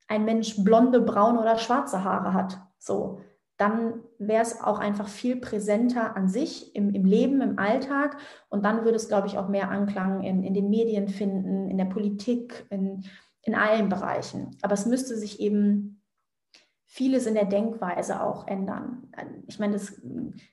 [0.08, 3.22] ein Mensch blonde, braune oder schwarze Haare hat, so,
[3.58, 8.18] dann wäre es auch einfach viel präsenter an sich im, im Leben, im Alltag.
[8.50, 11.78] Und dann würde es, glaube ich, auch mehr Anklang in, in den Medien finden, in
[11.78, 13.04] der Politik, in,
[13.42, 14.56] in allen Bereichen.
[14.62, 16.02] Aber es müsste sich eben
[16.86, 19.10] vieles in der Denkweise auch ändern.
[19.48, 19.94] Ich meine, das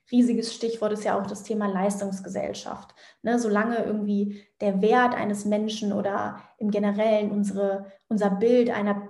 [0.09, 2.95] riesiges Stichwort ist ja auch das Thema Leistungsgesellschaft.
[3.23, 9.09] Ne, solange irgendwie der Wert eines Menschen oder im Generellen unsere, unser Bild einer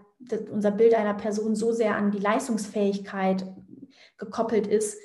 [0.52, 3.46] unser Bild einer Person so sehr an die Leistungsfähigkeit
[4.20, 4.98] gekoppelt ist,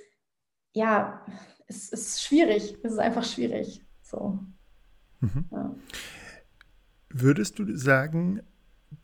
[0.72, 1.24] ja,
[1.66, 2.76] es ist schwierig.
[2.82, 3.82] Es ist einfach schwierig.
[4.02, 4.38] So.
[5.20, 5.44] Mhm.
[5.50, 5.74] Ja.
[7.08, 8.42] Würdest du sagen,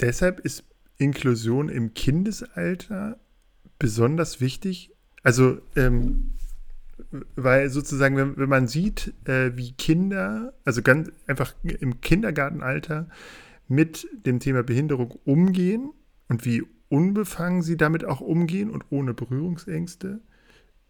[0.01, 0.65] deshalb ist
[0.99, 3.19] Inklusion im Kindesalter
[3.79, 4.93] besonders wichtig?
[5.23, 6.35] Also, ähm,
[7.37, 13.09] weil sozusagen, wenn, wenn man sieht, äh, wie Kinder, also ganz einfach im Kindergartenalter
[13.69, 15.93] mit dem Thema Behinderung umgehen,
[16.31, 20.21] und wie unbefangen sie damit auch umgehen und ohne Berührungsängste.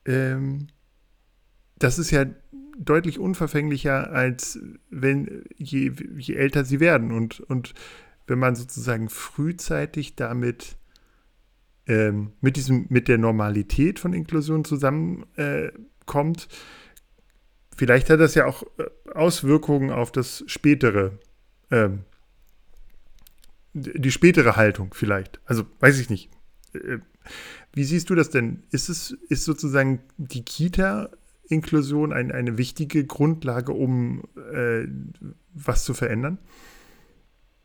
[0.06, 0.68] Ähm,
[1.78, 2.24] das ist ja
[2.78, 4.58] deutlich unverfänglicher, als
[4.88, 7.12] wenn je, je älter sie werden.
[7.12, 7.74] Und, und
[8.26, 10.76] wenn man sozusagen frühzeitig damit
[11.86, 16.54] ähm, mit diesem, mit der Normalität von Inklusion zusammenkommt, äh,
[17.76, 21.18] vielleicht hat das ja auch äh, Auswirkungen auf das spätere
[21.70, 22.04] ähm,
[23.72, 25.40] die spätere Haltung vielleicht.
[25.44, 26.30] Also weiß ich nicht.
[26.72, 26.98] Äh,
[27.72, 28.64] wie siehst du das denn?
[28.70, 34.86] Ist es ist sozusagen die Kita-Inklusion ein, eine wichtige Grundlage, um äh,
[35.54, 36.38] was zu verändern?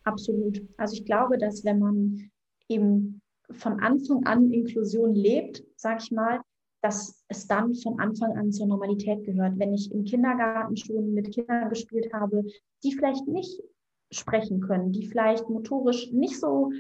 [0.03, 0.61] Absolut.
[0.77, 2.29] Also ich glaube, dass wenn man
[2.69, 6.41] eben von Anfang an Inklusion lebt, sage ich mal,
[6.81, 9.57] dass es dann von Anfang an zur Normalität gehört.
[9.57, 12.43] Wenn ich im Kindergarten schon mit Kindern gespielt habe,
[12.83, 13.59] die vielleicht nicht
[14.11, 16.71] sprechen können, die vielleicht motorisch nicht so,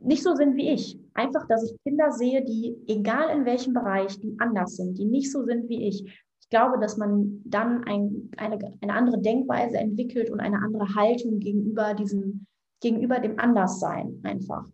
[0.00, 0.98] nicht so sind wie ich.
[1.14, 5.32] Einfach, dass ich Kinder sehe, die, egal in welchem Bereich, die anders sind, die nicht
[5.32, 6.04] so sind wie ich.
[6.40, 11.40] Ich glaube, dass man dann ein, eine, eine andere Denkweise entwickelt und eine andere Haltung
[11.40, 12.46] gegenüber diesem,
[12.80, 14.64] gegenüber dem Anderssein einfach.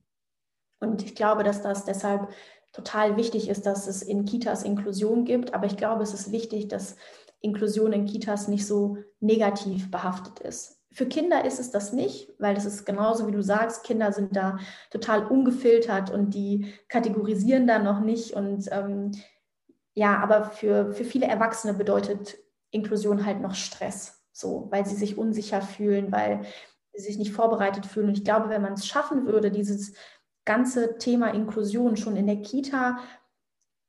[0.80, 2.28] Und ich glaube, dass das deshalb
[2.72, 5.54] total wichtig ist, dass es in Kitas Inklusion gibt.
[5.54, 6.96] Aber ich glaube, es ist wichtig, dass
[7.40, 10.81] Inklusion in Kitas nicht so negativ behaftet ist.
[10.92, 14.36] Für Kinder ist es das nicht, weil das ist genauso wie du sagst, Kinder sind
[14.36, 14.58] da
[14.90, 18.34] total ungefiltert und die kategorisieren da noch nicht.
[18.34, 19.12] Und ähm,
[19.94, 22.38] ja, aber für, für viele Erwachsene bedeutet
[22.70, 26.42] Inklusion halt noch Stress, so, weil sie sich unsicher fühlen, weil
[26.92, 28.08] sie sich nicht vorbereitet fühlen.
[28.08, 29.94] Und ich glaube, wenn man es schaffen würde, dieses
[30.44, 32.98] ganze Thema Inklusion schon in der Kita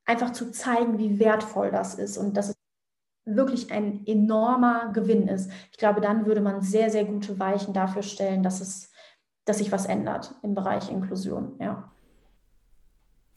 [0.05, 2.52] einfach zu zeigen, wie wertvoll das ist und dass es
[3.25, 5.51] wirklich ein enormer Gewinn ist.
[5.71, 8.91] Ich glaube, dann würde man sehr, sehr gute Weichen dafür stellen, dass es,
[9.45, 11.55] dass sich was ändert im Bereich Inklusion.
[11.59, 11.91] Ja.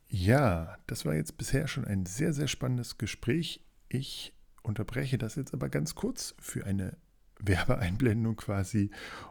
[0.09, 3.65] Ja, das war jetzt bisher schon ein sehr, sehr spannendes Gespräch.
[3.89, 6.97] Ich unterbreche das jetzt aber ganz kurz für eine
[7.39, 8.91] Werbeeinblendung quasi.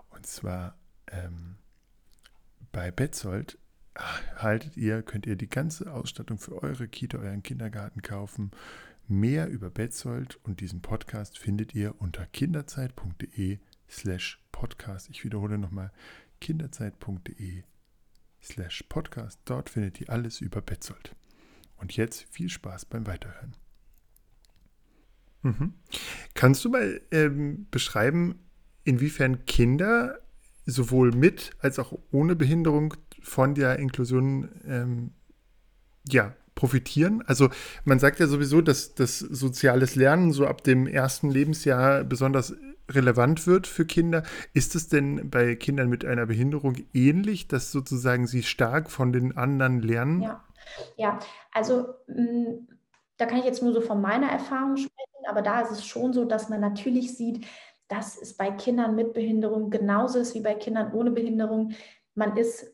[0.09, 0.77] Und zwar
[1.11, 1.57] ähm,
[2.71, 3.57] bei Betzold
[4.35, 8.51] haltet ihr, könnt ihr die ganze Ausstattung für eure Kita, euren Kindergarten kaufen.
[9.07, 15.11] Mehr über Betzold und diesen Podcast findet ihr unter kinderzeit.de slash podcast.
[15.11, 15.91] Ich wiederhole nochmal
[16.41, 17.61] kinderzeit.de
[18.41, 19.39] slash podcast.
[19.45, 21.15] Dort findet ihr alles über Betzold.
[21.77, 23.55] Und jetzt viel Spaß beim Weiterhören.
[25.43, 25.73] Mhm.
[26.33, 28.39] Kannst du mal ähm, beschreiben,
[28.85, 30.19] inwiefern Kinder
[30.65, 35.11] sowohl mit als auch ohne Behinderung von der Inklusion ähm,
[36.07, 37.23] ja, profitieren?
[37.27, 37.49] Also
[37.83, 42.55] man sagt ja sowieso, dass das soziales Lernen so ab dem ersten Lebensjahr besonders
[42.89, 44.23] relevant wird für Kinder.
[44.53, 49.35] Ist es denn bei Kindern mit einer Behinderung ähnlich, dass sozusagen sie stark von den
[49.37, 50.21] anderen lernen?
[50.21, 50.43] Ja,
[50.97, 51.19] ja.
[51.51, 52.67] also mm,
[53.17, 56.13] da kann ich jetzt nur so von meiner Erfahrung sprechen, aber da ist es schon
[56.13, 57.45] so, dass man natürlich sieht,
[57.87, 61.73] dass es bei Kindern mit Behinderung genauso ist wie bei Kindern ohne Behinderung.
[62.15, 62.73] Man ist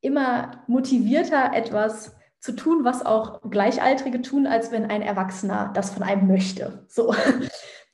[0.00, 2.14] immer motivierter, etwas
[2.44, 6.84] zu tun, was auch Gleichaltrige tun, als wenn ein Erwachsener das von einem möchte.
[6.88, 7.14] So.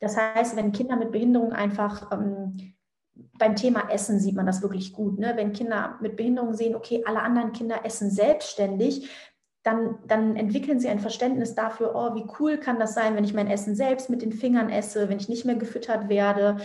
[0.00, 2.74] Das heißt, wenn Kinder mit Behinderung einfach ähm,
[3.38, 5.18] beim Thema Essen sieht man das wirklich gut.
[5.18, 5.34] Ne?
[5.36, 9.10] Wenn Kinder mit Behinderung sehen, okay, alle anderen Kinder essen selbstständig,
[9.62, 13.34] dann, dann entwickeln sie ein Verständnis dafür, oh, wie cool kann das sein, wenn ich
[13.34, 16.56] mein Essen selbst mit den Fingern esse, wenn ich nicht mehr gefüttert werde.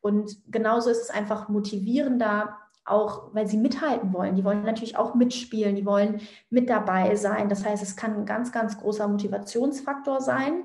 [0.00, 2.56] Und genauso ist es einfach motivierender,
[2.90, 4.36] auch weil sie mithalten wollen.
[4.36, 7.48] Die wollen natürlich auch mitspielen, die wollen mit dabei sein.
[7.48, 10.64] Das heißt, es kann ein ganz, ganz großer Motivationsfaktor sein.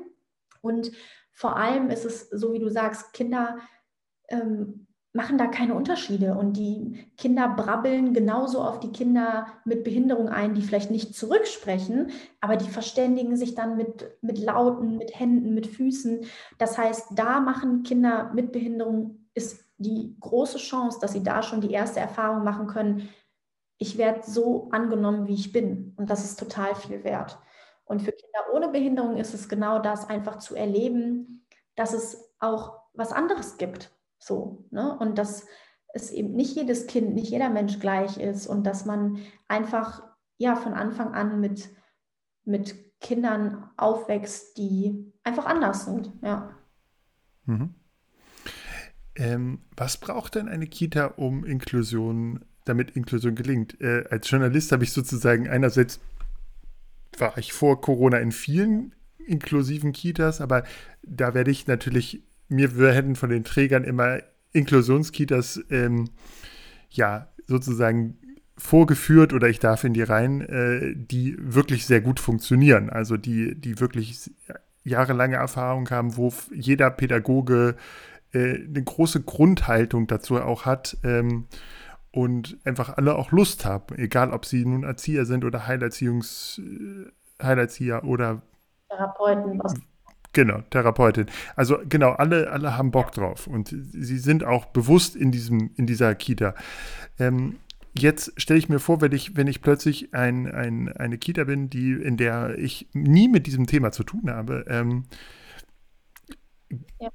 [0.61, 0.91] Und
[1.31, 3.57] vor allem ist es, so wie du sagst, Kinder
[4.29, 10.27] ähm, machen da keine Unterschiede und die Kinder brabbeln genauso auf die Kinder mit Behinderung
[10.27, 12.11] ein, die vielleicht nicht zurücksprechen,
[12.41, 16.25] aber die verständigen sich dann mit, mit Lauten, mit Händen, mit Füßen.
[16.57, 21.61] Das heißt, da machen Kinder mit Behinderung, ist die große Chance, dass sie da schon
[21.61, 23.09] die erste Erfahrung machen können,
[23.77, 25.93] ich werde so angenommen, wie ich bin.
[25.97, 27.37] Und das ist total viel wert.
[27.83, 32.79] Und für Kinder ohne Behinderung ist es genau das, einfach zu erleben, dass es auch
[32.93, 34.97] was anderes gibt so, ne?
[34.97, 35.45] Und dass
[35.93, 40.03] es eben nicht jedes Kind, nicht jeder Mensch gleich ist und dass man einfach
[40.37, 41.69] ja von Anfang an mit,
[42.43, 46.57] mit Kindern aufwächst, die einfach anders sind, ja.
[47.45, 47.75] Mhm.
[49.15, 53.79] Ähm, was braucht denn eine Kita, um Inklusion, damit Inklusion gelingt?
[53.81, 55.99] Äh, als Journalist habe ich sozusagen einerseits
[57.17, 58.93] war ich vor Corona in vielen
[59.25, 60.63] inklusiven Kitas, aber
[61.03, 64.19] da werde ich natürlich mir werden von den Trägern immer
[64.51, 66.09] Inklusionskitas ähm,
[66.89, 68.17] ja sozusagen
[68.57, 72.89] vorgeführt oder ich darf in die rein, äh, die wirklich sehr gut funktionieren.
[72.89, 74.31] Also die, die wirklich
[74.83, 77.75] jahrelange Erfahrung haben, wo jeder Pädagoge
[78.35, 81.47] äh, eine große Grundhaltung dazu auch hat ähm,
[82.11, 87.43] und einfach alle auch Lust haben, egal ob sie nun Erzieher sind oder Heilerziehungs, äh,
[87.43, 88.41] Heilerzieher oder
[88.89, 89.61] Therapeuten,
[90.33, 91.27] Genau, Therapeutin.
[91.55, 95.87] Also genau, alle, alle haben Bock drauf und sie sind auch bewusst in diesem, in
[95.87, 96.55] dieser Kita.
[97.17, 97.55] Ähm,
[97.97, 101.69] jetzt stelle ich mir vor, wenn ich, wenn ich plötzlich ein, ein, eine Kita bin,
[101.69, 105.05] die, in der ich nie mit diesem Thema zu tun habe, ähm,
[106.99, 107.09] ja.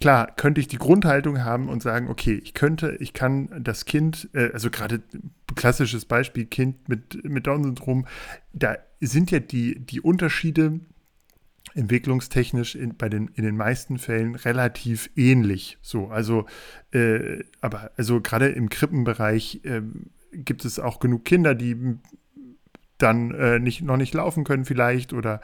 [0.00, 4.28] Klar, könnte ich die Grundhaltung haben und sagen, okay, ich könnte, ich kann das Kind,
[4.32, 5.02] äh, also gerade
[5.54, 8.06] klassisches Beispiel, Kind mit, mit Down-Syndrom,
[8.52, 10.80] da sind ja die, die Unterschiede
[11.74, 15.78] entwicklungstechnisch in, bei den, in den meisten Fällen relativ ähnlich.
[15.82, 16.46] So, also,
[16.92, 19.82] äh, aber also gerade im Krippenbereich äh,
[20.32, 21.98] gibt es auch genug Kinder, die
[22.96, 25.40] dann äh, nicht, noch nicht laufen können vielleicht oder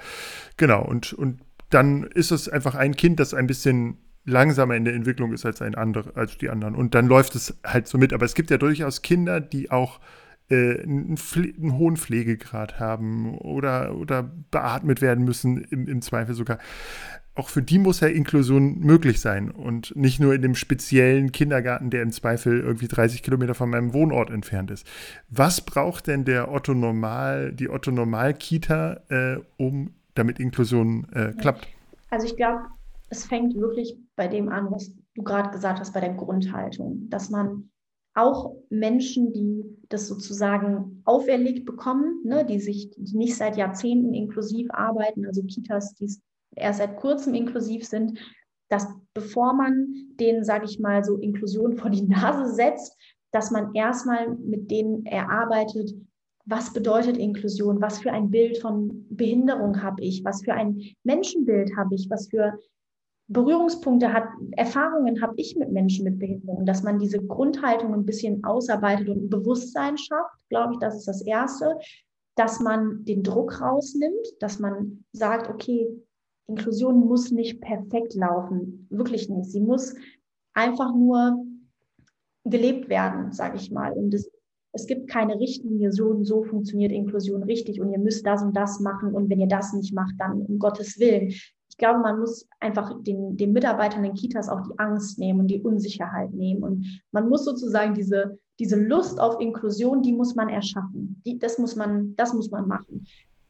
[0.57, 4.95] genau und, und dann ist es einfach ein Kind, das ein bisschen langsamer in der
[4.95, 6.75] Entwicklung ist als ein anderer, als die anderen.
[6.75, 8.13] Und dann läuft es halt so mit.
[8.13, 10.01] Aber es gibt ja durchaus Kinder, die auch
[10.51, 16.59] äh, einen, einen, hohen Pflegegrad haben oder, oder beatmet werden müssen, im, im Zweifel sogar.
[17.37, 21.91] Auch für die muss ja Inklusion möglich sein und nicht nur in dem speziellen Kindergarten,
[21.91, 24.87] der im Zweifel irgendwie 30 Kilometer von meinem Wohnort entfernt ist.
[25.31, 31.33] Was braucht denn der Otto Normal, die Otto Normal Kita, äh, um damit Inklusion äh,
[31.33, 31.67] klappt?
[32.11, 32.61] Also ich glaube,
[33.11, 37.31] es fängt wirklich bei dem an, was du gerade gesagt hast, bei der Grundhaltung, dass
[37.31, 37.71] man
[38.14, 44.69] auch Menschen, die das sozusagen auferlegt bekommen, ne, die sich die nicht seit Jahrzehnten inklusiv
[44.71, 46.09] arbeiten, also Kitas, die
[46.57, 48.19] erst seit kurzem inklusiv sind,
[48.69, 52.97] dass bevor man denen, sage ich mal, so Inklusion vor die Nase setzt,
[53.33, 55.93] dass man erstmal mit denen erarbeitet,
[56.47, 61.77] was bedeutet Inklusion, was für ein Bild von Behinderung habe ich, was für ein Menschenbild
[61.77, 62.59] habe ich, was für
[63.29, 68.45] Berührungspunkte hat, Erfahrungen habe ich mit Menschen mit Behinderungen, dass man diese Grundhaltung ein bisschen
[68.45, 71.79] ausarbeitet und ein Bewusstsein schafft, glaube ich, das ist das Erste,
[72.37, 75.89] dass man den Druck rausnimmt, dass man sagt, okay,
[76.47, 79.51] Inklusion muss nicht perfekt laufen, wirklich nicht.
[79.51, 79.95] Sie muss
[80.53, 81.45] einfach nur
[82.45, 83.93] gelebt werden, sage ich mal.
[83.93, 84.31] Und es,
[84.73, 88.55] es gibt keine Richtlinie, so und so funktioniert Inklusion richtig und ihr müsst das und
[88.55, 91.33] das machen und wenn ihr das nicht macht, dann um Gottes Willen.
[91.75, 95.49] Ich glaube, man muss einfach den, den Mitarbeitern in Kitas auch die Angst nehmen und
[95.49, 96.63] die Unsicherheit nehmen.
[96.63, 101.21] Und man muss sozusagen diese, diese Lust auf Inklusion, die muss man erschaffen.
[101.27, 103.09] Die, das, muss man, das muss man machen.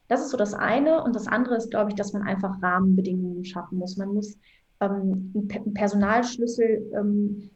[0.09, 1.05] Das ist so das eine.
[1.05, 3.99] Und das andere ist, glaube ich, dass man einfach Rahmenbedingungen schaffen muss.
[3.99, 4.39] Man muss
[4.81, 7.51] ähm, einen Personalschlüssel ähm,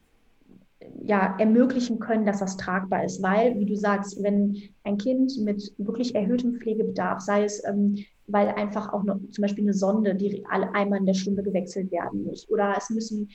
[1.05, 3.23] ja, ermöglichen können, dass das tragbar ist.
[3.23, 7.97] Weil, wie du sagst, wenn ein Kind mit wirklich erhöhtem Pflegebedarf, sei es, ähm,
[8.27, 11.91] weil einfach auch noch zum Beispiel eine Sonde, die alle einmal in der Stunde gewechselt
[11.91, 13.29] werden muss, oder es müssen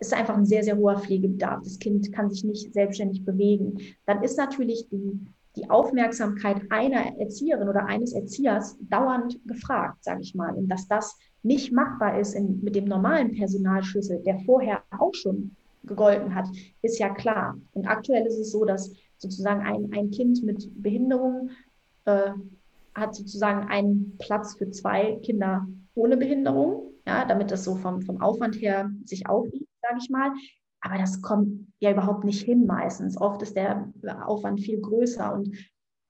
[0.00, 1.62] ist einfach ein sehr, sehr hoher Pflegebedarf.
[1.62, 3.78] Das Kind kann sich nicht selbstständig bewegen.
[4.06, 5.20] Dann ist natürlich die,
[5.56, 10.54] die Aufmerksamkeit einer Erzieherin oder eines Erziehers dauernd gefragt, sage ich mal.
[10.54, 15.56] Und dass das nicht machbar ist in, mit dem normalen Personalschlüssel, der vorher auch schon
[15.82, 16.46] gegolten hat,
[16.82, 17.56] ist ja klar.
[17.72, 21.50] Und aktuell ist es so, dass sozusagen ein, ein Kind mit Behinderung
[22.04, 22.30] äh,
[22.94, 28.20] hat sozusagen einen Platz für zwei Kinder ohne Behinderung, ja, damit das so vom, vom
[28.20, 30.32] Aufwand her sich aufwiegt, sage ich mal.
[30.80, 33.20] Aber das kommt ja überhaupt nicht hin meistens.
[33.20, 33.92] Oft ist der
[34.24, 35.54] Aufwand viel größer und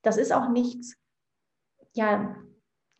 [0.02, 0.94] das ist auch nichts,
[1.92, 2.36] ja,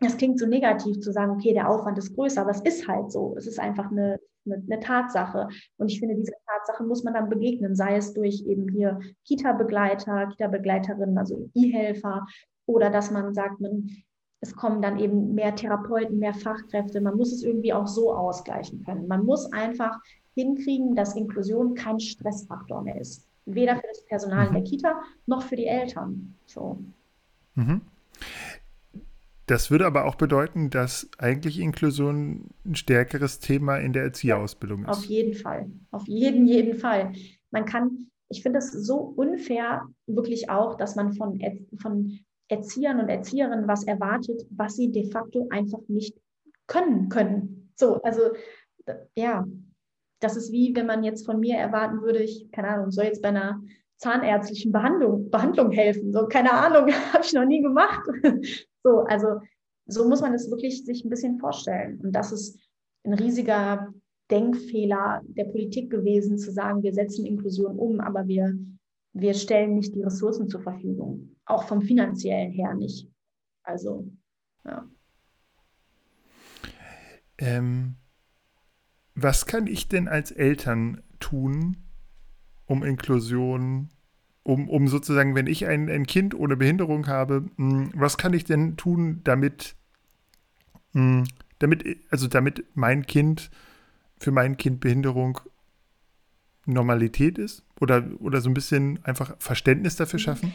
[0.01, 3.13] das klingt so negativ zu sagen, okay, der Aufwand ist größer, aber es ist halt
[3.13, 3.35] so.
[3.37, 5.49] Es ist einfach eine, eine, eine Tatsache.
[5.77, 10.29] Und ich finde, diese Tatsache muss man dann begegnen, sei es durch eben hier Kita-Begleiter,
[10.29, 12.27] Kita-Begleiterinnen, also E-Helfer,
[12.67, 13.91] oder dass man sagt, man,
[14.41, 17.01] es kommen dann eben mehr Therapeuten, mehr Fachkräfte.
[17.03, 19.07] Man muss es irgendwie auch so ausgleichen können.
[19.07, 19.99] Man muss einfach
[20.35, 23.29] hinkriegen, dass Inklusion kein Stressfaktor mehr ist.
[23.45, 24.67] Weder für das Personal in der mhm.
[24.67, 26.37] Kita noch für die Eltern.
[26.47, 26.79] So.
[27.55, 27.83] Mhm.
[29.51, 34.91] Das würde aber auch bedeuten, dass eigentlich Inklusion ein stärkeres Thema in der Erzieherausbildung ist.
[34.91, 35.69] Auf jeden Fall.
[35.91, 37.15] Auf jeden, jeden Fall.
[37.51, 41.41] Man kann, ich finde es so unfair, wirklich auch, dass man von,
[41.83, 46.17] von Erziehern und Erzieherinnen was erwartet, was sie de facto einfach nicht
[46.69, 47.73] können können.
[47.75, 48.31] So, also
[49.17, 49.45] ja,
[50.21, 53.23] das ist wie, wenn man jetzt von mir erwarten würde, ich, keine Ahnung, soll jetzt
[53.23, 53.61] bei einer
[54.01, 56.13] zahnärztlichen Behandlung, Behandlung helfen.
[56.13, 58.01] So, keine Ahnung, habe ich noch nie gemacht.
[58.83, 59.43] So, also
[59.85, 62.01] so muss man es wirklich sich ein bisschen vorstellen.
[62.01, 62.59] Und das ist
[63.05, 63.93] ein riesiger
[64.31, 68.57] Denkfehler der Politik gewesen, zu sagen, wir setzen Inklusion um, aber wir,
[69.13, 71.37] wir stellen nicht die Ressourcen zur Verfügung.
[71.45, 73.07] Auch vom finanziellen her nicht.
[73.65, 74.11] Also,
[74.65, 74.89] ja.
[77.37, 77.97] Ähm,
[79.15, 81.77] was kann ich denn als Eltern tun,
[82.71, 83.91] um Inklusion
[84.45, 88.33] um, um sozusagen, wenn ich ein, ein Kind ohne Behinderung habe, mh, hm, was kann
[88.33, 89.75] ich denn tun, damit,
[90.93, 91.25] mh, hm,
[91.59, 93.51] damit, also damit mein Kind,
[94.19, 95.41] für mein Kind Behinderung
[96.65, 97.65] Normalität ist?
[97.81, 100.23] Oder, oder so ein bisschen einfach Verständnis dafür mhm.
[100.23, 100.55] schaffen?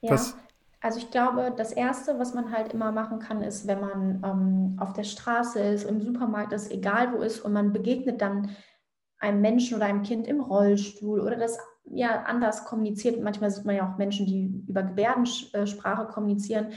[0.00, 0.36] Ja, was?
[0.80, 4.76] also ich glaube, das Erste, was man halt immer machen kann, ist, wenn man ähm,
[4.78, 8.50] auf der Straße ist, im Supermarkt ist, egal wo ist, und man begegnet dann
[9.22, 13.22] einem Menschen oder einem Kind im Rollstuhl oder das ja anders kommuniziert.
[13.22, 16.72] Manchmal sieht man ja auch Menschen, die über Gebärdensprache kommunizieren,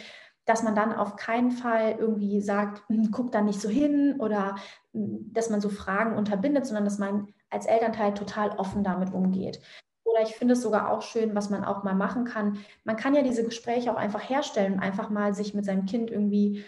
[0.45, 4.55] dass man dann auf keinen Fall irgendwie sagt, hm, guck da nicht so hin oder
[4.93, 9.59] hm, dass man so Fragen unterbindet, sondern dass man als Elternteil total offen damit umgeht.
[10.03, 12.59] Oder ich finde es sogar auch schön, was man auch mal machen kann.
[12.83, 16.11] Man kann ja diese Gespräche auch einfach herstellen und einfach mal sich mit seinem Kind
[16.11, 16.63] irgendwie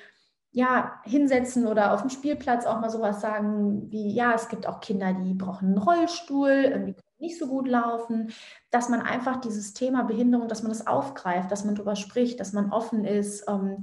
[0.58, 4.80] ja, hinsetzen oder auf dem Spielplatz auch mal sowas sagen wie, ja, es gibt auch
[4.80, 8.32] Kinder, die brauchen einen Rollstuhl, irgendwie können nicht so gut laufen,
[8.72, 12.54] dass man einfach dieses Thema Behinderung, dass man das aufgreift, dass man darüber spricht, dass
[12.54, 13.82] man offen ist, ähm,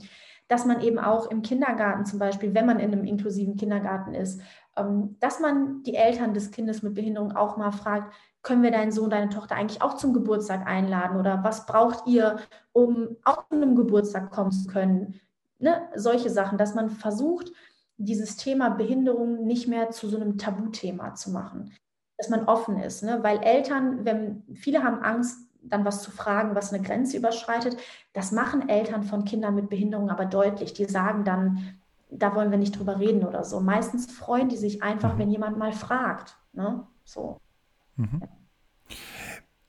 [0.49, 4.41] dass man eben auch im Kindergarten zum Beispiel, wenn man in einem inklusiven Kindergarten ist,
[4.77, 8.12] ähm, dass man die Eltern des Kindes mit Behinderung auch mal fragt,
[8.43, 12.41] können wir deinen Sohn, deine Tochter eigentlich auch zum Geburtstag einladen oder was braucht ihr,
[12.72, 15.20] um auch zu einem Geburtstag kommen zu können?
[15.59, 17.53] Ne, solche Sachen, dass man versucht,
[17.97, 21.73] dieses Thema Behinderung nicht mehr zu so einem Tabuthema zu machen,
[22.19, 23.21] dass man offen ist, ne?
[23.23, 27.77] weil Eltern, wenn viele haben Angst, dann was zu fragen, was eine Grenze überschreitet,
[28.13, 30.75] das machen Eltern von Kindern mit Behinderung aber deutlich.
[30.75, 31.79] Die sagen dann,
[32.11, 33.61] da wollen wir nicht drüber reden oder so.
[33.61, 35.19] Meistens freuen die sich einfach, mhm.
[35.19, 36.37] wenn jemand mal fragt.
[36.53, 36.87] Ne?
[37.05, 37.41] So.
[37.97, 38.23] Mhm.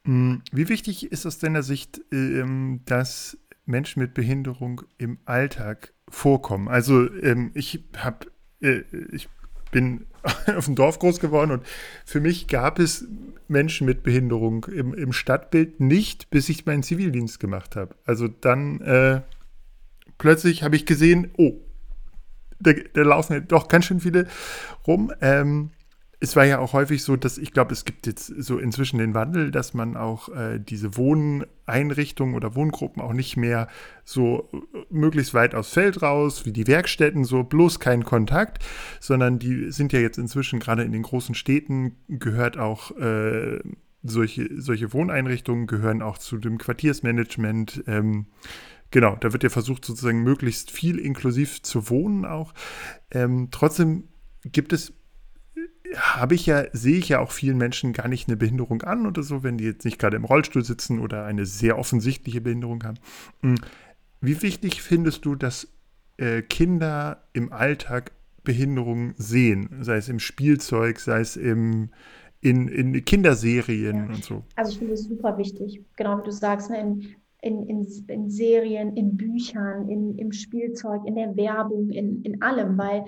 [0.03, 6.67] Mm, wie wichtig ist aus deiner Sicht, ähm, dass Menschen mit Behinderung im Alltag vorkommen.
[6.67, 8.27] Also ähm, ich habe,
[8.61, 9.27] äh, ich
[9.71, 10.05] bin
[10.55, 11.63] auf dem Dorf groß geworden und
[12.05, 13.05] für mich gab es
[13.47, 17.95] Menschen mit Behinderung im, im Stadtbild nicht, bis ich meinen Zivildienst gemacht habe.
[18.05, 19.21] Also dann äh,
[20.17, 21.53] plötzlich habe ich gesehen, oh,
[22.59, 24.27] da, da, laufen doch ganz schön viele
[24.87, 25.11] rum.
[25.21, 25.71] Ähm,
[26.25, 29.13] es war ja auch häufig so, dass ich glaube, es gibt jetzt so inzwischen den
[29.13, 33.67] Wandel, dass man auch äh, diese Wohneinrichtungen oder Wohngruppen auch nicht mehr
[34.03, 34.57] so äh,
[34.89, 38.65] möglichst weit aufs Feld raus, wie die Werkstätten, so bloß kein Kontakt,
[38.99, 43.59] sondern die sind ja jetzt inzwischen gerade in den großen Städten gehört auch äh,
[44.01, 47.83] solche, solche Wohneinrichtungen gehören auch zu dem Quartiersmanagement.
[47.85, 48.25] Ähm,
[48.89, 52.55] genau, da wird ja versucht, sozusagen möglichst viel inklusiv zu wohnen auch.
[53.11, 54.05] Ähm, trotzdem
[54.43, 54.91] gibt es
[55.95, 59.23] habe ich ja, sehe ich ja auch vielen Menschen gar nicht eine Behinderung an oder
[59.23, 62.97] so, wenn die jetzt nicht gerade im Rollstuhl sitzen oder eine sehr offensichtliche Behinderung haben.
[63.41, 63.55] Hm,
[64.21, 65.67] wie wichtig findest du, dass
[66.17, 68.11] äh, Kinder im Alltag
[68.43, 71.89] Behinderungen sehen, sei es im Spielzeug, sei es im,
[72.41, 74.05] in, in Kinderserien ja.
[74.05, 74.43] und so?
[74.55, 78.29] Also ich finde es super wichtig, genau wie du sagst, ne, in, in, in, in
[78.29, 83.05] Serien, in Büchern, in, im Spielzeug, in der Werbung, in, in allem, weil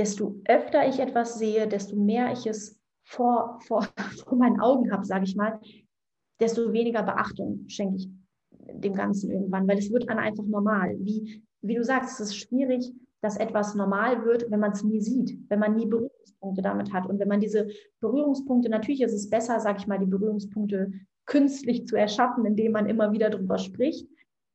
[0.00, 3.86] desto öfter ich etwas sehe, desto mehr ich es vor, vor,
[4.24, 5.60] vor meinen Augen habe, sage ich mal,
[6.40, 8.08] desto weniger Beachtung schenke ich
[8.50, 10.96] dem Ganzen irgendwann, weil es wird dann einfach normal.
[11.00, 12.90] Wie, wie du sagst, es ist schwierig,
[13.20, 17.06] dass etwas normal wird, wenn man es nie sieht, wenn man nie Berührungspunkte damit hat.
[17.06, 17.68] Und wenn man diese
[18.00, 20.92] Berührungspunkte, natürlich ist es besser, sage ich mal, die Berührungspunkte
[21.26, 24.08] künstlich zu erschaffen, indem man immer wieder darüber spricht.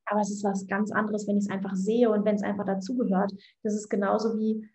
[0.07, 2.65] Aber es ist was ganz anderes, wenn ich es einfach sehe und wenn es einfach
[2.65, 3.31] dazugehört.
[3.61, 4.67] Das ist genauso wie,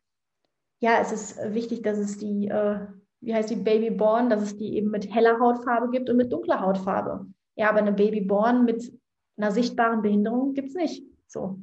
[0.81, 2.81] ja, es ist wichtig, dass es die, äh,
[3.21, 6.61] wie heißt die Babyborn, dass es die eben mit heller Hautfarbe gibt und mit dunkler
[6.61, 7.27] Hautfarbe.
[7.55, 8.93] Ja, aber eine Babyborn mit
[9.37, 11.05] einer sichtbaren Behinderung gibt es nicht.
[11.27, 11.61] So.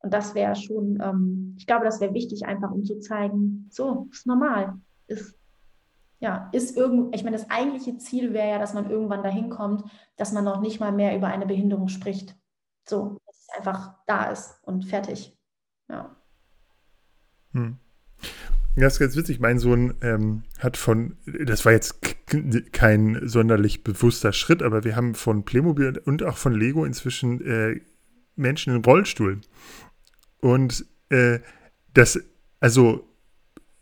[0.00, 4.08] Und das wäre schon, ähm, ich glaube, das wäre wichtig, einfach um zu zeigen, so,
[4.10, 4.74] ist normal.
[5.06, 5.38] Ist,
[6.18, 9.84] ja, ist irgend, ich meine, das eigentliche Ziel wäre ja, dass man irgendwann dahin kommt,
[10.16, 12.36] dass man noch nicht mal mehr über eine Behinderung spricht.
[12.88, 15.36] So, dass es einfach da ist und fertig.
[15.88, 16.16] Ja.
[17.52, 17.78] Hm.
[18.74, 19.38] Das ist ganz witzig.
[19.38, 21.96] Mein Sohn ähm, hat von, das war jetzt
[22.72, 27.80] kein sonderlich bewusster Schritt, aber wir haben von Playmobil und auch von Lego inzwischen äh,
[28.34, 29.40] Menschen im Rollstuhl.
[30.40, 31.40] Und äh,
[31.92, 32.18] das,
[32.60, 33.06] also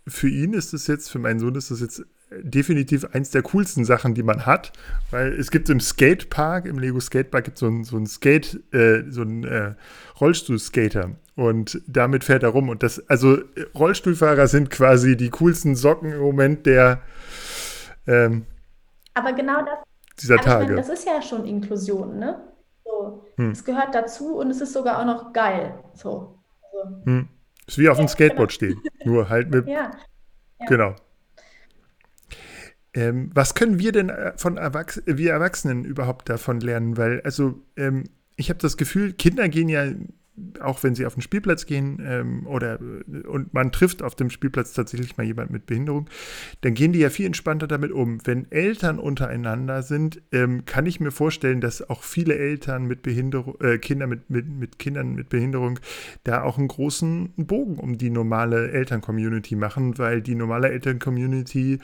[0.08, 2.04] für ihn ist es jetzt, für meinen Sohn ist das jetzt
[2.42, 4.72] definitiv eins der coolsten Sachen, die man hat,
[5.10, 9.02] weil es gibt im Skatepark, im Lego Skatepark gibt so ein, so ein Skate, äh,
[9.08, 9.74] so ein äh,
[10.20, 13.38] Rollstuhlskater und damit fährt er rum und das, also
[13.74, 17.00] Rollstuhlfahrer sind quasi die coolsten Socken im Moment der
[18.06, 18.46] ähm,
[19.14, 19.78] aber genau das,
[20.20, 20.74] dieser Tage.
[20.74, 22.40] Meine, das ist ja schon Inklusion, ne?
[22.84, 23.50] So, hm.
[23.50, 25.74] Es gehört dazu und es ist sogar auch noch geil.
[25.94, 26.38] So.
[26.62, 27.28] Also, hm.
[27.66, 28.74] Ist wie auf dem Skateboard genau.
[28.74, 29.66] stehen, nur halt mit.
[29.68, 29.90] Ja.
[30.60, 30.66] ja.
[30.66, 30.94] Genau.
[32.94, 36.96] Ähm, was können wir denn äh, von Erwachs wir Erwachsenen überhaupt davon lernen?
[36.96, 38.04] Weil, also, ähm,
[38.36, 39.86] ich habe das Gefühl, Kinder gehen ja,
[40.60, 42.78] auch wenn sie auf den Spielplatz gehen ähm, oder
[43.28, 46.08] und man trifft auf dem Spielplatz tatsächlich mal jemand mit Behinderung,
[46.62, 48.18] dann gehen die ja viel entspannter damit um.
[48.24, 53.60] Wenn Eltern untereinander sind, ähm, kann ich mir vorstellen, dass auch viele Eltern mit Behinderung,
[53.60, 55.78] äh, Kinder mit, mit, mit Kindern mit Behinderung
[56.24, 61.78] da auch einen großen Bogen um die normale Elterncommunity machen, weil die normale Elterncommunity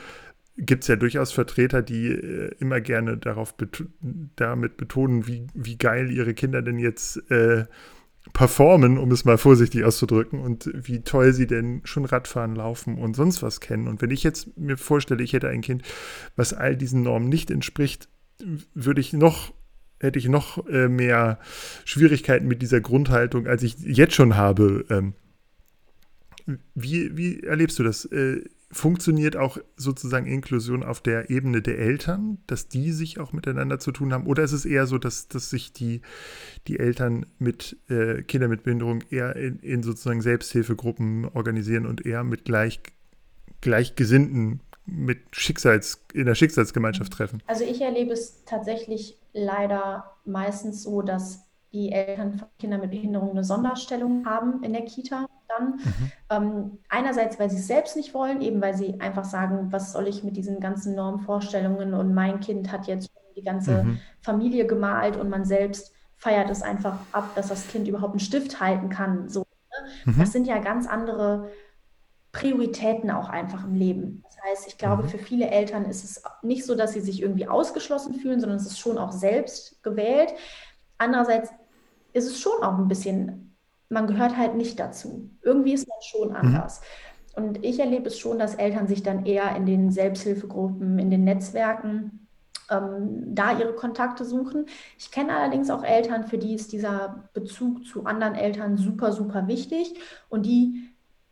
[0.56, 3.84] gibt es ja durchaus Vertreter, die äh, immer gerne darauf bet
[4.36, 7.66] damit betonen, wie, wie geil ihre Kinder denn jetzt äh,
[8.32, 13.14] performen, um es mal vorsichtig auszudrücken, und wie toll sie denn schon Radfahren, Laufen und
[13.14, 13.86] sonst was kennen.
[13.86, 15.82] Und wenn ich jetzt mir vorstelle, ich hätte ein Kind,
[16.34, 18.08] was all diesen Normen nicht entspricht,
[18.74, 19.52] würde ich noch
[19.98, 21.38] hätte ich noch äh, mehr
[21.86, 24.84] Schwierigkeiten mit dieser Grundhaltung, als ich jetzt schon habe.
[24.90, 25.14] Ähm,
[26.74, 28.04] wie, wie erlebst du das?
[28.04, 33.78] Äh, funktioniert auch sozusagen Inklusion auf der Ebene der Eltern, dass die sich auch miteinander
[33.78, 34.26] zu tun haben?
[34.26, 36.02] Oder ist es eher so, dass, dass sich die,
[36.66, 42.24] die Eltern mit äh, Kindern mit Behinderung eher in, in, sozusagen Selbsthilfegruppen organisieren und eher
[42.24, 42.80] mit gleich,
[43.60, 47.42] Gleichgesinnten mit Schicksals, in der Schicksalsgemeinschaft treffen?
[47.46, 53.30] Also ich erlebe es tatsächlich leider meistens so, dass die Eltern von Kindern mit Behinderung
[53.30, 55.76] eine Sonderstellung haben in der Kita dann.
[55.76, 56.12] Mhm.
[56.30, 60.08] Ähm, einerseits, weil sie es selbst nicht wollen, eben weil sie einfach sagen, was soll
[60.08, 64.00] ich mit diesen ganzen Normvorstellungen und mein Kind hat jetzt die ganze mhm.
[64.22, 68.60] Familie gemalt und man selbst feiert es einfach ab, dass das Kind überhaupt einen Stift
[68.60, 69.28] halten kann.
[69.28, 70.12] So, ne?
[70.12, 70.18] mhm.
[70.18, 71.50] Das sind ja ganz andere
[72.32, 74.22] Prioritäten auch einfach im Leben.
[74.24, 75.08] Das heißt, ich glaube, mhm.
[75.08, 78.66] für viele Eltern ist es nicht so, dass sie sich irgendwie ausgeschlossen fühlen, sondern es
[78.66, 80.32] ist schon auch selbst gewählt.
[80.98, 81.50] Andererseits
[82.12, 83.55] ist es schon auch ein bisschen,
[83.88, 85.30] man gehört halt nicht dazu.
[85.42, 86.36] Irgendwie ist man schon mhm.
[86.36, 86.80] anders.
[86.80, 87.44] Mhm.
[87.44, 91.24] Und ich erlebe es schon, dass Eltern sich dann eher in den Selbsthilfegruppen, in den
[91.24, 92.26] Netzwerken
[92.70, 94.66] ähm, da ihre Kontakte suchen.
[94.98, 99.48] Ich kenne allerdings auch Eltern, für die ist dieser Bezug zu anderen Eltern super, super
[99.48, 99.94] wichtig
[100.28, 100.88] und die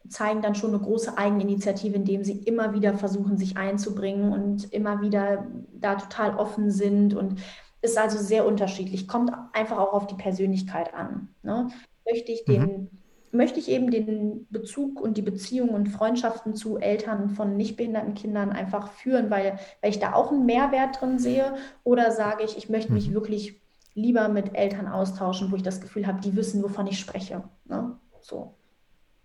[0.08, 5.00] zeigen dann schon eine große Eigeninitiative, indem sie immer wieder versuchen, sich einzubringen und immer
[5.00, 7.40] wieder da total offen sind und
[7.80, 11.28] ist also sehr unterschiedlich, kommt einfach auch auf die Persönlichkeit an.
[11.42, 11.68] Ne?
[12.04, 12.88] Möchte ich den mhm
[13.34, 18.14] möchte ich eben den Bezug und die Beziehungen und Freundschaften zu Eltern von nicht behinderten
[18.14, 21.54] Kindern einfach führen, weil, weil ich da auch einen Mehrwert drin sehe?
[21.82, 23.14] Oder sage ich, ich möchte mich mhm.
[23.14, 23.60] wirklich
[23.94, 27.44] lieber mit Eltern austauschen, wo ich das Gefühl habe, die wissen, wovon ich spreche.
[27.64, 27.96] Ne?
[28.20, 28.54] So.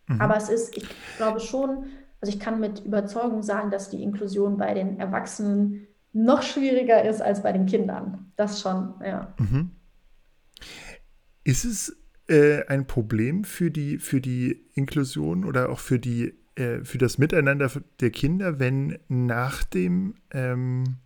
[0.08, 0.20] Mhm.
[0.20, 1.86] Aber es ist, ich glaube schon,
[2.20, 7.22] also ich kann mit Überzeugung sagen, dass die Inklusion bei den Erwachsenen noch schwieriger ist
[7.22, 8.32] als bei den Kindern.
[8.36, 9.34] Das schon, ja.
[9.38, 9.72] Mhm.
[11.44, 11.96] Ist es
[12.30, 17.18] äh, ein Problem für die, für die Inklusion oder auch für, die, äh, für das
[17.18, 20.98] Miteinander der Kinder, wenn nach dem, ähm,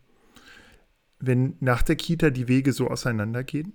[1.20, 3.74] wenn nach der Kita die Wege so auseinandergehen?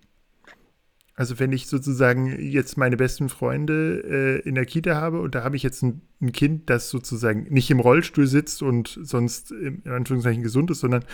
[1.15, 4.05] Also wenn ich sozusagen jetzt meine besten Freunde
[4.45, 7.53] äh, in der Kita habe und da habe ich jetzt ein, ein, Kind, das sozusagen
[7.53, 11.05] nicht im Rollstuhl sitzt und sonst in Anführungszeichen gesund ist, sondern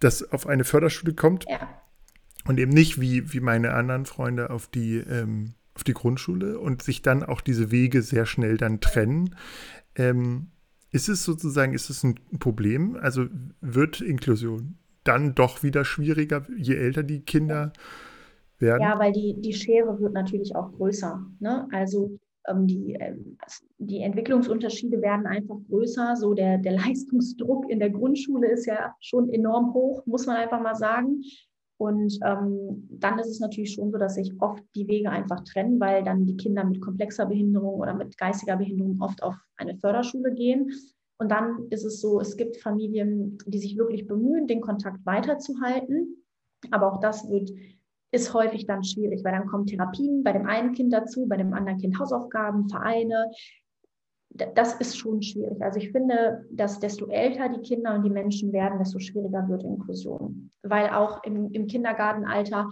[0.00, 1.68] das auf eine Förderschule kommt ja.
[2.46, 6.82] und eben nicht wie, wie meine anderen Freunde auf die ähm, auf die Grundschule und
[6.82, 9.34] sich dann auch diese Wege sehr schnell dann trennen.
[9.96, 10.48] Ähm,
[10.90, 12.96] ist es sozusagen, ist es ein Problem?
[12.96, 13.26] Also
[13.60, 17.72] wird Inklusion dann doch wieder schwieriger, je älter die Kinder
[18.58, 18.82] werden?
[18.82, 21.24] Ja, weil die, die Schere wird natürlich auch größer.
[21.40, 21.68] Ne?
[21.72, 22.18] Also
[22.48, 23.14] ähm, die, äh,
[23.78, 26.16] die Entwicklungsunterschiede werden einfach größer.
[26.16, 30.60] So der, der Leistungsdruck in der Grundschule ist ja schon enorm hoch, muss man einfach
[30.60, 31.22] mal sagen.
[31.76, 35.80] Und ähm, dann ist es natürlich schon so, dass sich oft die Wege einfach trennen,
[35.80, 40.32] weil dann die Kinder mit komplexer Behinderung oder mit geistiger Behinderung oft auf eine Förderschule
[40.32, 40.70] gehen.
[41.18, 46.24] Und dann ist es so, es gibt Familien, die sich wirklich bemühen, den Kontakt weiterzuhalten.
[46.70, 47.50] Aber auch das wird,
[48.12, 51.52] ist häufig dann schwierig, weil dann kommen Therapien bei dem einen Kind dazu, bei dem
[51.52, 53.30] anderen Kind Hausaufgaben, Vereine
[54.34, 55.62] das ist schon schwierig.
[55.62, 59.62] Also ich finde, dass desto älter die Kinder und die Menschen werden, desto schwieriger wird
[59.62, 60.50] Inklusion.
[60.62, 62.68] Weil auch im, im Kindergartenalter,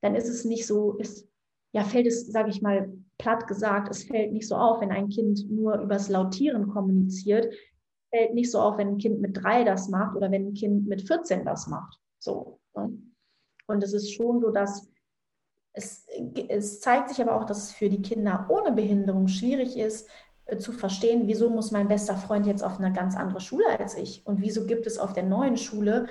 [0.00, 1.28] dann ist es nicht so, ist,
[1.72, 5.10] ja, fällt es, sage ich mal, platt gesagt, es fällt nicht so auf, wenn ein
[5.10, 7.52] Kind nur übers Lautieren kommuniziert,
[8.10, 10.86] fällt nicht so auf, wenn ein Kind mit drei das macht oder wenn ein Kind
[10.88, 11.98] mit 14 das macht.
[12.18, 12.60] So.
[12.74, 12.96] Ne?
[13.66, 14.88] Und es ist schon so, dass
[15.74, 16.06] es,
[16.48, 20.08] es zeigt sich aber auch, dass es für die Kinder ohne Behinderung schwierig ist,
[20.58, 24.26] zu verstehen, wieso muss mein bester Freund jetzt auf eine ganz andere Schule als ich
[24.26, 26.06] und wieso gibt es auf der neuen Schule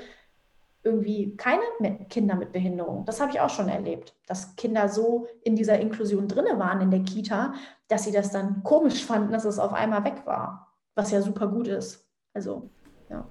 [0.84, 1.62] irgendwie keine
[2.10, 3.06] Kinder mit Behinderung.
[3.06, 6.92] Das habe ich auch schon erlebt, dass Kinder so in dieser Inklusion drinne waren in
[6.92, 7.54] der Kita,
[7.88, 11.48] dass sie das dann komisch fanden, dass es auf einmal weg war, was ja super
[11.48, 12.06] gut ist.
[12.34, 12.70] Also,
[13.10, 13.28] ja.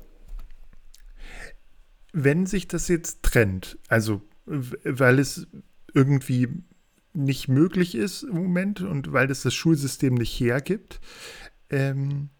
[2.15, 5.47] Wenn sich das jetzt trennt, also weil es
[5.95, 6.65] irgendwie
[7.15, 11.01] nicht möglich ist im Moment und weil das das Schulsystem nicht hergibt.
[11.71, 12.31] Ähm,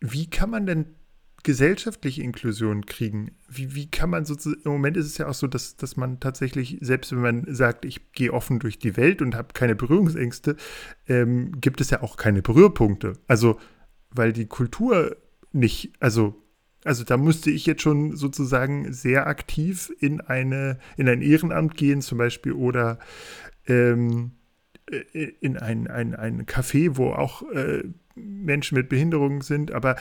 [0.00, 0.86] wie kann man denn
[1.42, 3.32] gesellschaftliche Inklusion kriegen?
[3.48, 6.20] Wie, wie kann man sozusagen, im Moment ist es ja auch so, dass, dass man
[6.20, 10.56] tatsächlich, selbst wenn man sagt, ich gehe offen durch die Welt und habe keine Berührungsängste,
[11.06, 13.14] ähm, gibt es ja auch keine Berührpunkte.
[13.26, 13.58] Also,
[14.10, 15.16] weil die Kultur
[15.52, 16.42] nicht, also
[16.88, 22.00] also da müsste ich jetzt schon sozusagen sehr aktiv in eine, in ein Ehrenamt gehen,
[22.00, 22.98] zum Beispiel, oder
[23.66, 24.30] ähm,
[24.90, 27.82] äh, in ein, ein, ein Café, wo auch äh,
[28.14, 29.96] Menschen mit Behinderungen sind, aber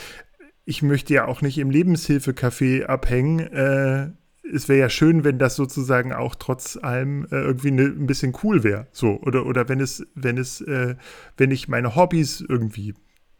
[0.63, 3.39] ich möchte ja auch nicht im Lebenshilfecafé abhängen.
[3.39, 4.11] Äh,
[4.49, 8.33] es wäre ja schön, wenn das sozusagen auch trotz allem äh, irgendwie ne, ein bisschen
[8.43, 8.87] cool wäre.
[8.93, 10.95] So, oder, oder wenn es, wenn es, äh,
[11.35, 12.93] wenn ich meine Hobbys irgendwie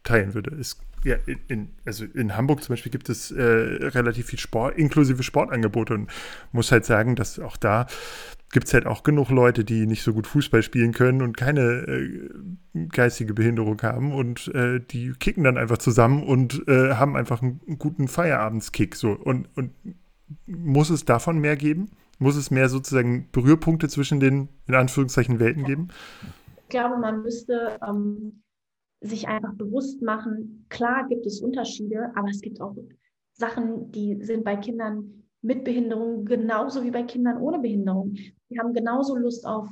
[0.08, 0.56] teilen würde.
[0.56, 1.16] Es ja,
[1.48, 6.10] in, also in Hamburg zum Beispiel gibt es äh, relativ viel Sport, inklusive Sportangebote und
[6.52, 7.88] muss halt sagen, dass auch da
[8.52, 11.62] gibt es halt auch genug Leute, die nicht so gut Fußball spielen können und keine
[11.62, 12.30] äh,
[12.90, 17.60] geistige Behinderung haben und äh, die kicken dann einfach zusammen und äh, haben einfach einen,
[17.68, 18.96] einen, guten Feierabendskick.
[18.96, 19.12] So.
[19.12, 19.72] Und, und
[20.46, 21.92] muss es davon mehr geben?
[22.20, 25.90] Muss es mehr sozusagen Berührpunkte zwischen den, in Anführungszeichen, Welten geben?
[26.64, 28.42] Ich glaube, man müsste ähm
[29.02, 32.76] sich einfach bewusst machen, klar gibt es Unterschiede, aber es gibt auch
[33.34, 38.14] Sachen, die sind bei Kindern mit Behinderung genauso wie bei Kindern ohne Behinderung.
[38.50, 39.70] Die haben genauso Lust auf,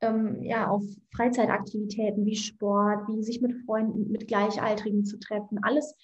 [0.00, 0.82] ähm, ja, auf
[1.14, 5.58] Freizeitaktivitäten wie Sport, wie sich mit Freunden, mit Gleichaltrigen zu treffen.
[5.62, 5.94] Alles,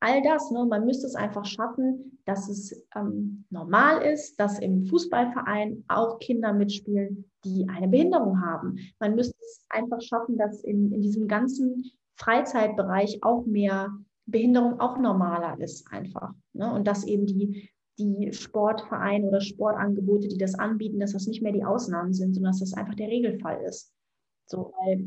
[0.00, 0.50] all das.
[0.50, 0.64] Ne?
[0.64, 6.52] Man müsste es einfach schaffen, dass es ähm, normal ist, dass im Fußballverein auch Kinder
[6.52, 8.76] mitspielen, die eine Behinderung haben.
[9.00, 11.90] Man müsste es einfach schaffen, dass in, in diesem ganzen
[12.22, 13.90] Freizeitbereich auch mehr
[14.26, 16.32] Behinderung auch normaler ist einfach.
[16.52, 16.72] Ne?
[16.72, 21.52] Und dass eben die, die Sportvereine oder Sportangebote, die das anbieten, dass das nicht mehr
[21.52, 23.92] die Ausnahmen sind, sondern dass das einfach der Regelfall ist.
[24.46, 25.04] So, weil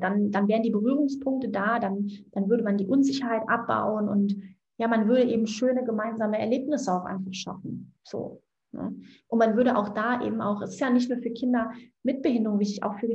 [0.00, 4.36] dann, dann wären die Berührungspunkte da, dann, dann würde man die Unsicherheit abbauen und
[4.76, 7.94] ja, man würde eben schöne gemeinsame Erlebnisse auch einfach schaffen.
[8.02, 8.42] So.
[8.72, 8.94] Ne?
[9.28, 12.22] Und man würde auch da eben auch, es ist ja nicht nur für Kinder mit
[12.22, 13.08] Behinderung wichtig, auch für,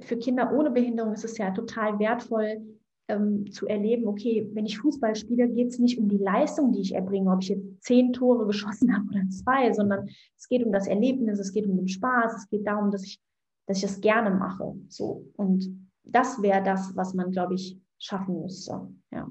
[0.00, 2.62] für Kinder ohne Behinderung ist es ja total wertvoll,
[3.08, 6.80] ähm, zu erleben, okay, wenn ich Fußball spiele, geht es nicht um die Leistung, die
[6.80, 10.72] ich erbringe, ob ich jetzt zehn Tore geschossen habe oder zwei, sondern es geht um
[10.72, 13.20] das Erlebnis, es geht um den Spaß, es geht darum, dass ich,
[13.66, 14.74] dass ich das gerne mache.
[14.88, 15.24] So.
[15.36, 18.88] Und das wäre das, was man, glaube ich, schaffen müsste.
[19.12, 19.30] Ja.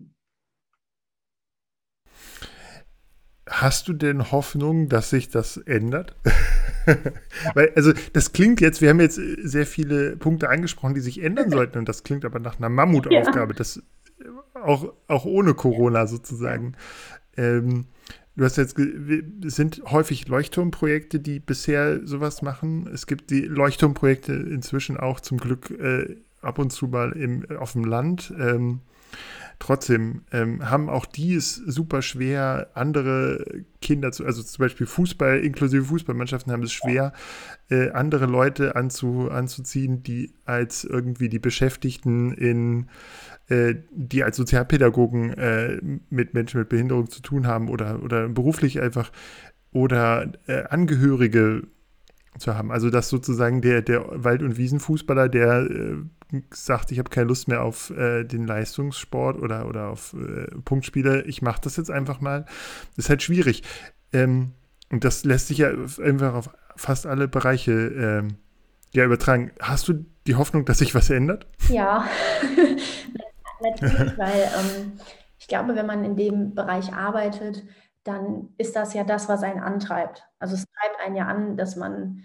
[3.47, 6.15] Hast du denn Hoffnung, dass sich das ändert?
[7.53, 11.49] Weil, also, das klingt jetzt, wir haben jetzt sehr viele Punkte angesprochen, die sich ändern
[11.49, 13.57] sollten, und das klingt aber nach einer Mammutaufgabe, ja.
[13.57, 13.81] das
[14.53, 16.73] auch, auch ohne Corona sozusagen.
[17.37, 17.85] Ähm,
[18.35, 22.89] du hast jetzt, es sind häufig Leuchtturmprojekte, die bisher sowas machen.
[22.91, 27.73] Es gibt die Leuchtturmprojekte inzwischen auch zum Glück äh, ab und zu mal im, auf
[27.73, 28.33] dem Land.
[28.39, 28.81] Ähm,
[29.59, 35.39] Trotzdem ähm, haben auch die es super schwer, andere Kinder zu, also zum Beispiel Fußball,
[35.39, 37.13] inklusive Fußballmannschaften haben es schwer,
[37.69, 42.87] äh, andere Leute anzu, anzuziehen, die als irgendwie die Beschäftigten in
[43.47, 45.79] äh, die als Sozialpädagogen äh,
[46.09, 49.11] mit Menschen mit Behinderung zu tun haben oder, oder beruflich einfach
[49.71, 51.67] oder äh, Angehörige
[52.37, 52.71] zu haben.
[52.71, 57.47] Also dass sozusagen der, der Wald- und Wiesenfußballer, der äh, sagt, ich habe keine Lust
[57.47, 62.21] mehr auf äh, den Leistungssport oder, oder auf äh, Punktspiele, ich mache das jetzt einfach
[62.21, 62.45] mal,
[62.97, 63.63] ist halt schwierig.
[64.11, 64.51] Ähm,
[64.91, 65.69] und das lässt sich ja
[66.03, 68.37] einfach auf fast alle Bereiche ähm,
[68.93, 69.51] ja, übertragen.
[69.59, 71.47] Hast du die Hoffnung, dass sich was ändert?
[71.69, 72.05] Ja,
[73.61, 74.93] natürlich, weil ähm,
[75.39, 77.63] ich glaube, wenn man in dem Bereich arbeitet,
[78.05, 80.27] dann ist das ja das, was einen antreibt.
[80.39, 82.23] Also es treibt einen ja an, dass man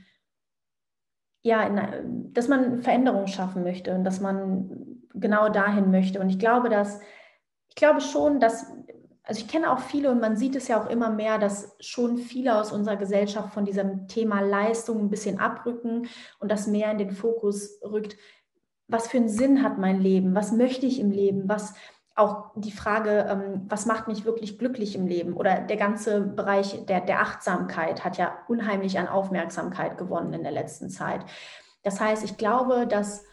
[1.43, 6.21] ja, in, dass man Veränderungen schaffen möchte und dass man genau dahin möchte.
[6.21, 7.01] Und ich glaube, dass
[7.69, 8.67] ich glaube schon, dass
[9.23, 12.19] also ich kenne auch viele und man sieht es ja auch immer mehr, dass schon
[12.19, 16.09] viele aus unserer Gesellschaft von diesem Thema Leistung ein bisschen abrücken
[16.41, 18.17] und das mehr in den Fokus rückt.
[18.89, 20.35] Was für einen Sinn hat mein Leben?
[20.35, 21.49] Was möchte ich im Leben?
[21.49, 21.75] Was,
[22.21, 25.35] auch die Frage, ähm, was macht mich wirklich glücklich im Leben?
[25.35, 30.53] Oder der ganze Bereich der, der Achtsamkeit hat ja unheimlich an Aufmerksamkeit gewonnen in der
[30.53, 31.23] letzten Zeit.
[31.83, 33.25] Das heißt, ich glaube, dass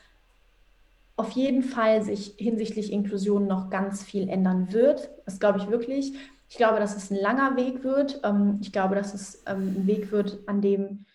[1.18, 5.10] auf jeden Fall sich hinsichtlich Inklusion noch ganz viel ändern wird.
[5.26, 6.14] Das glaube ich wirklich.
[6.50, 8.22] Ich glaube, dass es ein langer Weg wird.
[8.24, 11.06] Ähm, ich glaube, dass es ähm, ein Weg wird, an dem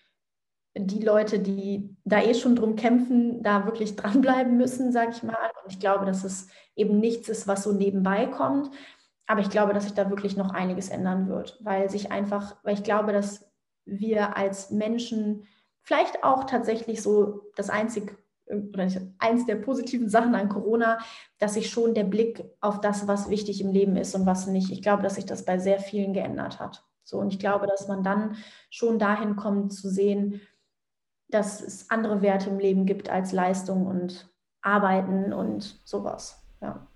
[0.77, 5.51] die Leute, die da eh schon drum kämpfen, da wirklich dranbleiben müssen, sage ich mal.
[5.63, 8.71] Und ich glaube, dass es eben nichts ist, was so nebenbei kommt.
[9.27, 12.75] Aber ich glaube, dass sich da wirklich noch einiges ändern wird, weil sich einfach, weil
[12.75, 13.51] ich glaube, dass
[13.85, 15.47] wir als Menschen
[15.81, 18.17] vielleicht auch tatsächlich so das einzig
[18.47, 20.99] oder eins der positiven Sachen an Corona,
[21.39, 24.71] dass sich schon der Blick auf das, was wichtig im Leben ist und was nicht.
[24.71, 26.85] Ich glaube, dass sich das bei sehr vielen geändert hat.
[27.05, 28.37] So und ich glaube, dass man dann
[28.71, 30.41] schon dahin kommt zu sehen,
[31.33, 34.31] dass es andere Werte im Leben gibt als Leistung und
[34.61, 36.41] Arbeiten und sowas.
[36.61, 36.87] Ja.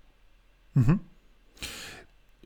[0.73, 0.99] Mhm.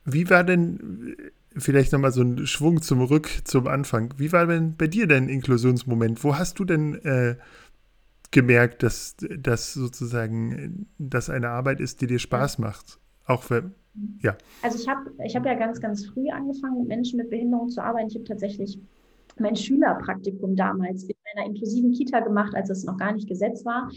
[0.05, 1.15] Wie war denn,
[1.55, 5.29] vielleicht nochmal so ein Schwung zum Rück zum Anfang, wie war denn bei dir dein
[5.29, 6.23] Inklusionsmoment?
[6.23, 7.35] Wo hast du denn äh,
[8.31, 12.99] gemerkt, dass das sozusagen das eine Arbeit ist, die dir Spaß macht?
[13.25, 13.71] Auch für,
[14.21, 14.37] ja.
[14.61, 17.83] Also ich habe ich hab ja ganz, ganz früh angefangen, mit Menschen mit Behinderung zu
[17.83, 18.07] arbeiten.
[18.07, 18.79] Ich habe tatsächlich
[19.39, 23.89] mein Schülerpraktikum damals in einer inklusiven Kita gemacht, als es noch gar nicht Gesetz war.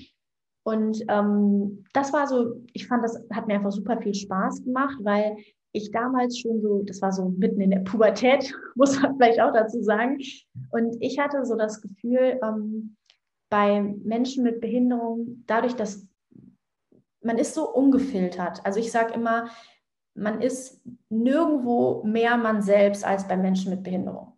[0.65, 4.97] Und ähm, das war so, ich fand, das hat mir einfach super viel Spaß gemacht,
[5.03, 5.37] weil
[5.73, 9.53] ich damals schon so, das war so mitten in der Pubertät, muss man vielleicht auch
[9.53, 10.19] dazu sagen.
[10.71, 12.97] Und ich hatte so das Gefühl, ähm,
[13.51, 16.07] bei Menschen mit Behinderung, dadurch, dass
[17.23, 18.65] man ist so ungefiltert.
[18.65, 19.49] Also ich sage immer,
[20.15, 24.34] man ist nirgendwo mehr man selbst als bei Menschen mit Behinderung.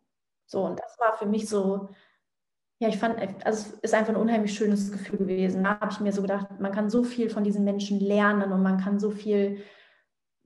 [0.46, 1.88] So, und das war für mich so,
[2.78, 5.64] ja, ich fand, also es ist einfach ein unheimlich schönes Gefühl gewesen.
[5.64, 8.62] Da habe ich mir so gedacht, man kann so viel von diesen Menschen lernen und
[8.62, 9.62] man kann so viel,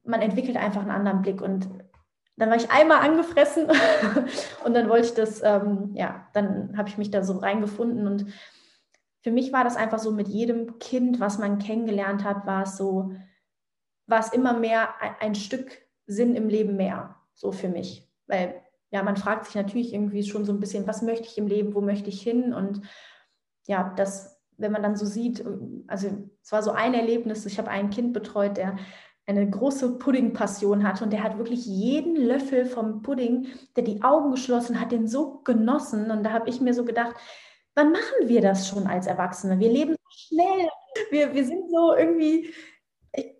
[0.05, 1.42] man entwickelt einfach einen anderen Blick.
[1.42, 1.68] Und
[2.36, 3.66] dann war ich einmal angefressen
[4.64, 8.26] und dann wollte ich das, ähm, ja, dann habe ich mich da so reingefunden und
[9.22, 12.76] für mich war das einfach so mit jedem Kind, was man kennengelernt hat, war es
[12.78, 13.12] so,
[14.07, 15.70] war es immer mehr ein, ein Stück
[16.07, 18.09] Sinn im Leben mehr, so für mich.
[18.26, 21.47] Weil ja, man fragt sich natürlich irgendwie schon so ein bisschen, was möchte ich im
[21.47, 22.53] Leben, wo möchte ich hin?
[22.53, 22.82] Und
[23.66, 25.45] ja, das wenn man dann so sieht,
[25.86, 26.09] also
[26.43, 28.76] es war so ein Erlebnis, ich habe ein Kind betreut, der
[29.26, 34.32] eine große Puddingpassion hatte und der hat wirklich jeden Löffel vom Pudding, der die Augen
[34.32, 37.14] geschlossen hat, den so genossen und da habe ich mir so gedacht,
[37.74, 39.59] wann machen wir das schon als Erwachsene?
[39.59, 40.68] Wir leben so schnell,
[41.11, 42.53] wir, wir sind so irgendwie,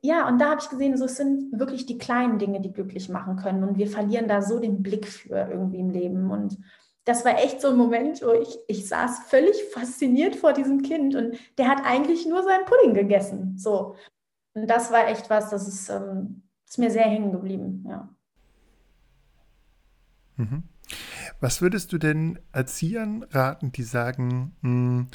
[0.03, 3.09] ja, und da habe ich gesehen, so, es sind wirklich die kleinen Dinge, die glücklich
[3.09, 6.59] machen können und wir verlieren da so den Blick für irgendwie im Leben und
[7.05, 11.15] das war echt so ein Moment, wo ich, ich saß völlig fasziniert vor diesem Kind
[11.15, 13.57] und der hat eigentlich nur seinen Pudding gegessen.
[13.59, 13.97] So.
[14.55, 18.09] Und das war echt was, das ist, ähm, ist mir sehr hängen geblieben, ja.
[20.37, 20.65] Mhm.
[21.41, 25.09] Was würdest du denn Erziehern raten, die sagen, hm,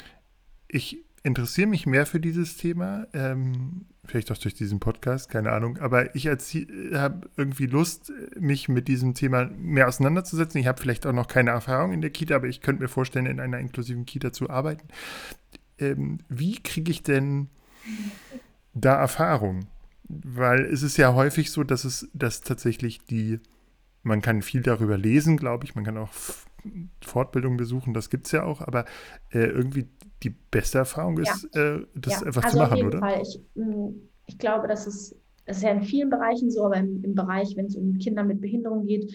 [0.68, 5.78] ich interessiere mich mehr für dieses Thema, ähm, vielleicht auch durch diesen Podcast, keine Ahnung,
[5.78, 10.60] aber ich habe irgendwie Lust, mich mit diesem Thema mehr auseinanderzusetzen.
[10.60, 13.26] Ich habe vielleicht auch noch keine Erfahrung in der Kita, aber ich könnte mir vorstellen,
[13.26, 14.88] in einer inklusiven Kita zu arbeiten.
[15.78, 17.48] Ähm, wie kriege ich denn
[18.74, 19.66] da Erfahrung?
[20.08, 23.40] Weil es ist ja häufig so, dass es, dass tatsächlich die,
[24.02, 26.12] man kann viel darüber lesen, glaube ich, man kann auch
[27.04, 28.84] Fortbildungen besuchen, das gibt es ja auch, aber
[29.30, 29.88] äh, irgendwie
[30.22, 31.76] die beste Erfahrung ist, ja.
[31.76, 32.26] äh, das ja.
[32.26, 32.98] einfach also zu machen, auf jeden oder?
[32.98, 33.22] Fall.
[33.22, 33.88] Ich, mm,
[34.26, 37.56] ich glaube, das ist, das ist ja in vielen Bereichen so, aber im, im Bereich,
[37.56, 39.12] wenn es um Kinder mit Behinderung geht,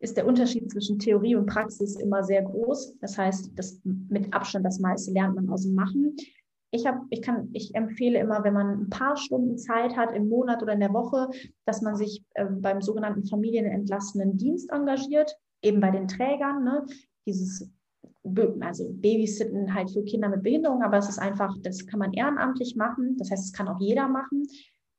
[0.00, 2.98] ist der Unterschied zwischen Theorie und Praxis immer sehr groß.
[3.00, 6.16] Das heißt, das mit Abstand das meiste lernt man aus dem Machen
[6.74, 10.28] ich habe, ich kann, ich empfehle immer, wenn man ein paar Stunden Zeit hat im
[10.28, 11.28] Monat oder in der Woche,
[11.66, 16.86] dass man sich äh, beim sogenannten familienentlastenden Dienst engagiert, eben bei den Trägern, ne?
[17.26, 17.70] dieses
[18.60, 22.76] also Babysitten halt für Kinder mit Behinderung, aber es ist einfach, das kann man ehrenamtlich
[22.76, 23.16] machen.
[23.18, 24.46] Das heißt, es kann auch jeder machen.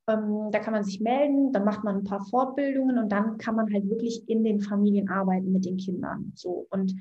[0.09, 3.55] Ähm, da kann man sich melden, dann macht man ein paar Fortbildungen und dann kann
[3.55, 6.33] man halt wirklich in den Familien arbeiten mit den Kindern.
[6.35, 6.93] So und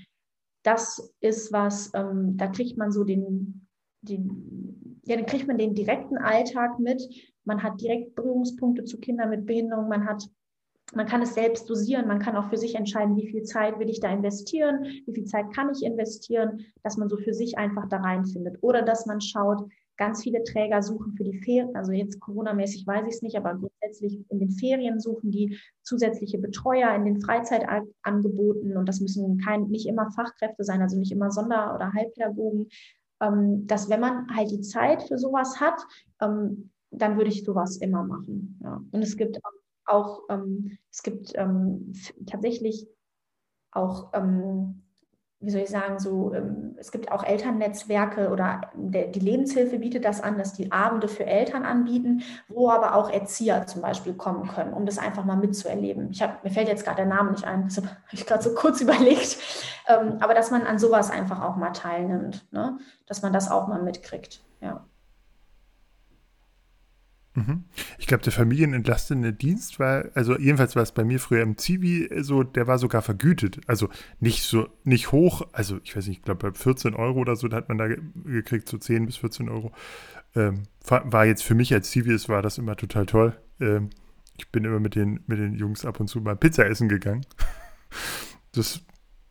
[0.63, 3.63] das ist was, ähm, da kriegt man so den
[4.03, 7.03] den, ja, dann kriegt man den direkten Alltag mit.
[7.45, 9.89] Man hat direkt Berührungspunkte zu Kindern mit Behinderung.
[9.89, 10.29] Man hat,
[10.95, 12.07] man kann es selbst dosieren.
[12.07, 15.25] Man kann auch für sich entscheiden, wie viel Zeit will ich da investieren, wie viel
[15.25, 18.59] Zeit kann ich investieren, dass man so für sich einfach da reinfindet.
[18.61, 23.05] Oder dass man schaut, ganz viele Träger suchen für die Ferien, also jetzt Corona-mäßig weiß
[23.07, 28.77] ich es nicht, aber grundsätzlich in den Ferien suchen die zusätzliche Betreuer in den Freizeitangeboten
[28.77, 32.69] und das müssen kein, nicht immer Fachkräfte sein, also nicht immer Sonder- oder Heilpädagogen,
[33.21, 35.81] ähm, dass wenn man halt die Zeit für sowas hat,
[36.21, 38.59] ähm, dann würde ich sowas immer machen.
[38.63, 38.83] Ja.
[38.91, 39.62] Und es gibt auch,
[40.29, 41.93] ähm, es gibt ähm,
[42.27, 42.89] tatsächlich
[43.73, 44.83] auch ähm,
[45.43, 50.05] wie soll ich sagen, so, ähm, es gibt auch Elternnetzwerke oder der, die Lebenshilfe bietet
[50.05, 54.47] das an, dass die Abende für Eltern anbieten, wo aber auch Erzieher zum Beispiel kommen
[54.49, 56.11] können, um das einfach mal mitzuerleben.
[56.13, 58.55] Ich hab, mir fällt jetzt gerade der Name nicht ein, deshalb habe ich gerade so
[58.55, 59.37] kurz überlegt.
[59.89, 62.79] Ähm, aber dass man an sowas einfach auch mal teilnimmt, ne?
[63.07, 64.45] dass man das auch mal mitkriegt.
[64.61, 64.87] Ja.
[67.35, 67.65] Mhm.
[67.99, 72.09] Ich glaube, der familienentlastende Dienst war, also jedenfalls war es bei mir früher im Zivi
[72.21, 73.61] so, der war sogar vergütet.
[73.67, 73.89] Also
[74.21, 77.49] nicht so, nicht hoch, also ich weiß nicht, ich glaube bei 14 Euro oder so,
[77.49, 79.73] da hat man da gekriegt, so 10 bis 14 Euro.
[80.35, 83.37] Ähm, war jetzt für mich als Zivi, war das immer total toll.
[83.61, 83.91] Ähm,
[84.37, 87.25] ich bin immer mit den, mit den Jungs ab und zu mal Pizza essen gegangen.
[88.55, 88.83] Das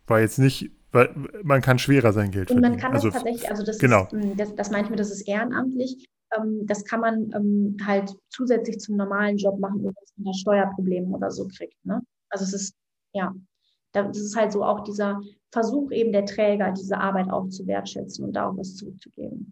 [0.08, 2.66] war jetzt nicht, weil man kann schwerer sein Geld verdienen.
[2.66, 4.08] Und man kann das also, tatsächlich, also das, genau.
[4.12, 6.08] ist, das, das meine ich mir, das ist ehrenamtlich
[6.64, 11.08] das kann man ähm, halt zusätzlich zum normalen Job machen, ohne dass man da Steuerprobleme
[11.08, 11.86] oder so kriegt.
[11.86, 12.02] Ne?
[12.30, 12.76] Also es ist,
[13.14, 13.34] ja,
[13.92, 15.20] das ist halt so auch dieser
[15.52, 19.52] Versuch eben der Träger, diese Arbeit auch zu wertschätzen und da auch was zurückzugeben.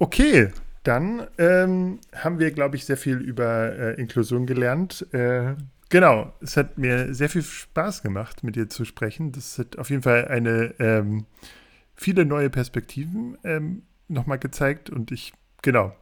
[0.00, 0.50] Okay,
[0.82, 5.06] dann ähm, haben wir, glaube ich, sehr viel über äh, Inklusion gelernt.
[5.12, 5.54] Äh,
[5.88, 9.32] genau, es hat mir sehr viel Spaß gemacht, mit dir zu sprechen.
[9.32, 11.26] Das hat auf jeden Fall eine ähm,
[11.94, 15.32] viele neue Perspektiven ähm, nochmal gezeigt und ich,
[15.62, 15.94] genau,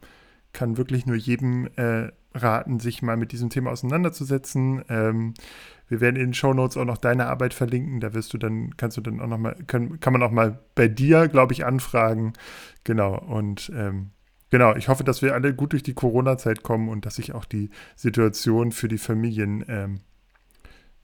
[0.52, 4.84] kann wirklich nur jedem äh, raten, sich mal mit diesem Thema auseinanderzusetzen.
[4.88, 5.34] Ähm,
[5.88, 8.00] wir werden in den Show Notes auch noch deine Arbeit verlinken.
[8.00, 10.88] Da wirst du dann, kannst du dann auch nochmal, kann, kann man auch mal bei
[10.88, 12.32] dir, glaube ich, anfragen.
[12.84, 13.18] Genau.
[13.18, 14.10] Und ähm,
[14.50, 17.44] genau, ich hoffe, dass wir alle gut durch die Corona-Zeit kommen und dass sich auch
[17.44, 20.00] die Situation für die Familien ähm,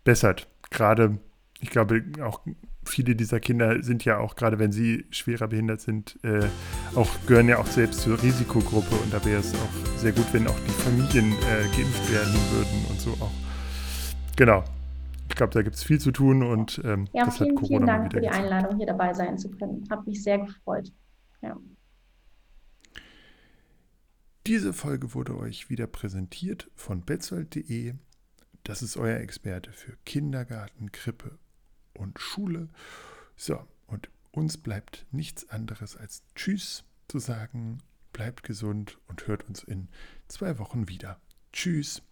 [0.05, 0.49] bessert.
[0.71, 1.19] Gerade,
[1.61, 2.41] ich glaube, auch
[2.89, 6.47] viele dieser Kinder sind ja auch, gerade wenn sie schwerer behindert sind, äh,
[6.95, 10.47] auch, gehören ja auch selbst zur Risikogruppe und da wäre es auch sehr gut, wenn
[10.47, 13.33] auch die Familien äh, geimpft werden würden und so auch.
[14.37, 14.65] Genau.
[15.29, 17.69] Ich glaube, da gibt es viel zu tun und ähm, ja, das vielen, hat Corona
[17.69, 18.45] vielen Dank für die gezeigt.
[18.45, 19.85] Einladung, hier dabei sein zu können.
[19.91, 20.91] Hat mich sehr gefreut.
[21.43, 21.57] Ja.
[24.47, 27.95] Diese Folge wurde euch wieder präsentiert von betzold.de.
[28.65, 31.39] Das ist euer Experte für Kindergarten, Krippe
[31.99, 32.69] und Schule.
[33.37, 37.79] So, und uns bleibt nichts anderes als Tschüss zu sagen,
[38.13, 39.89] bleibt gesund und hört uns in
[40.29, 41.21] zwei Wochen wieder.
[41.53, 42.03] Tschüss.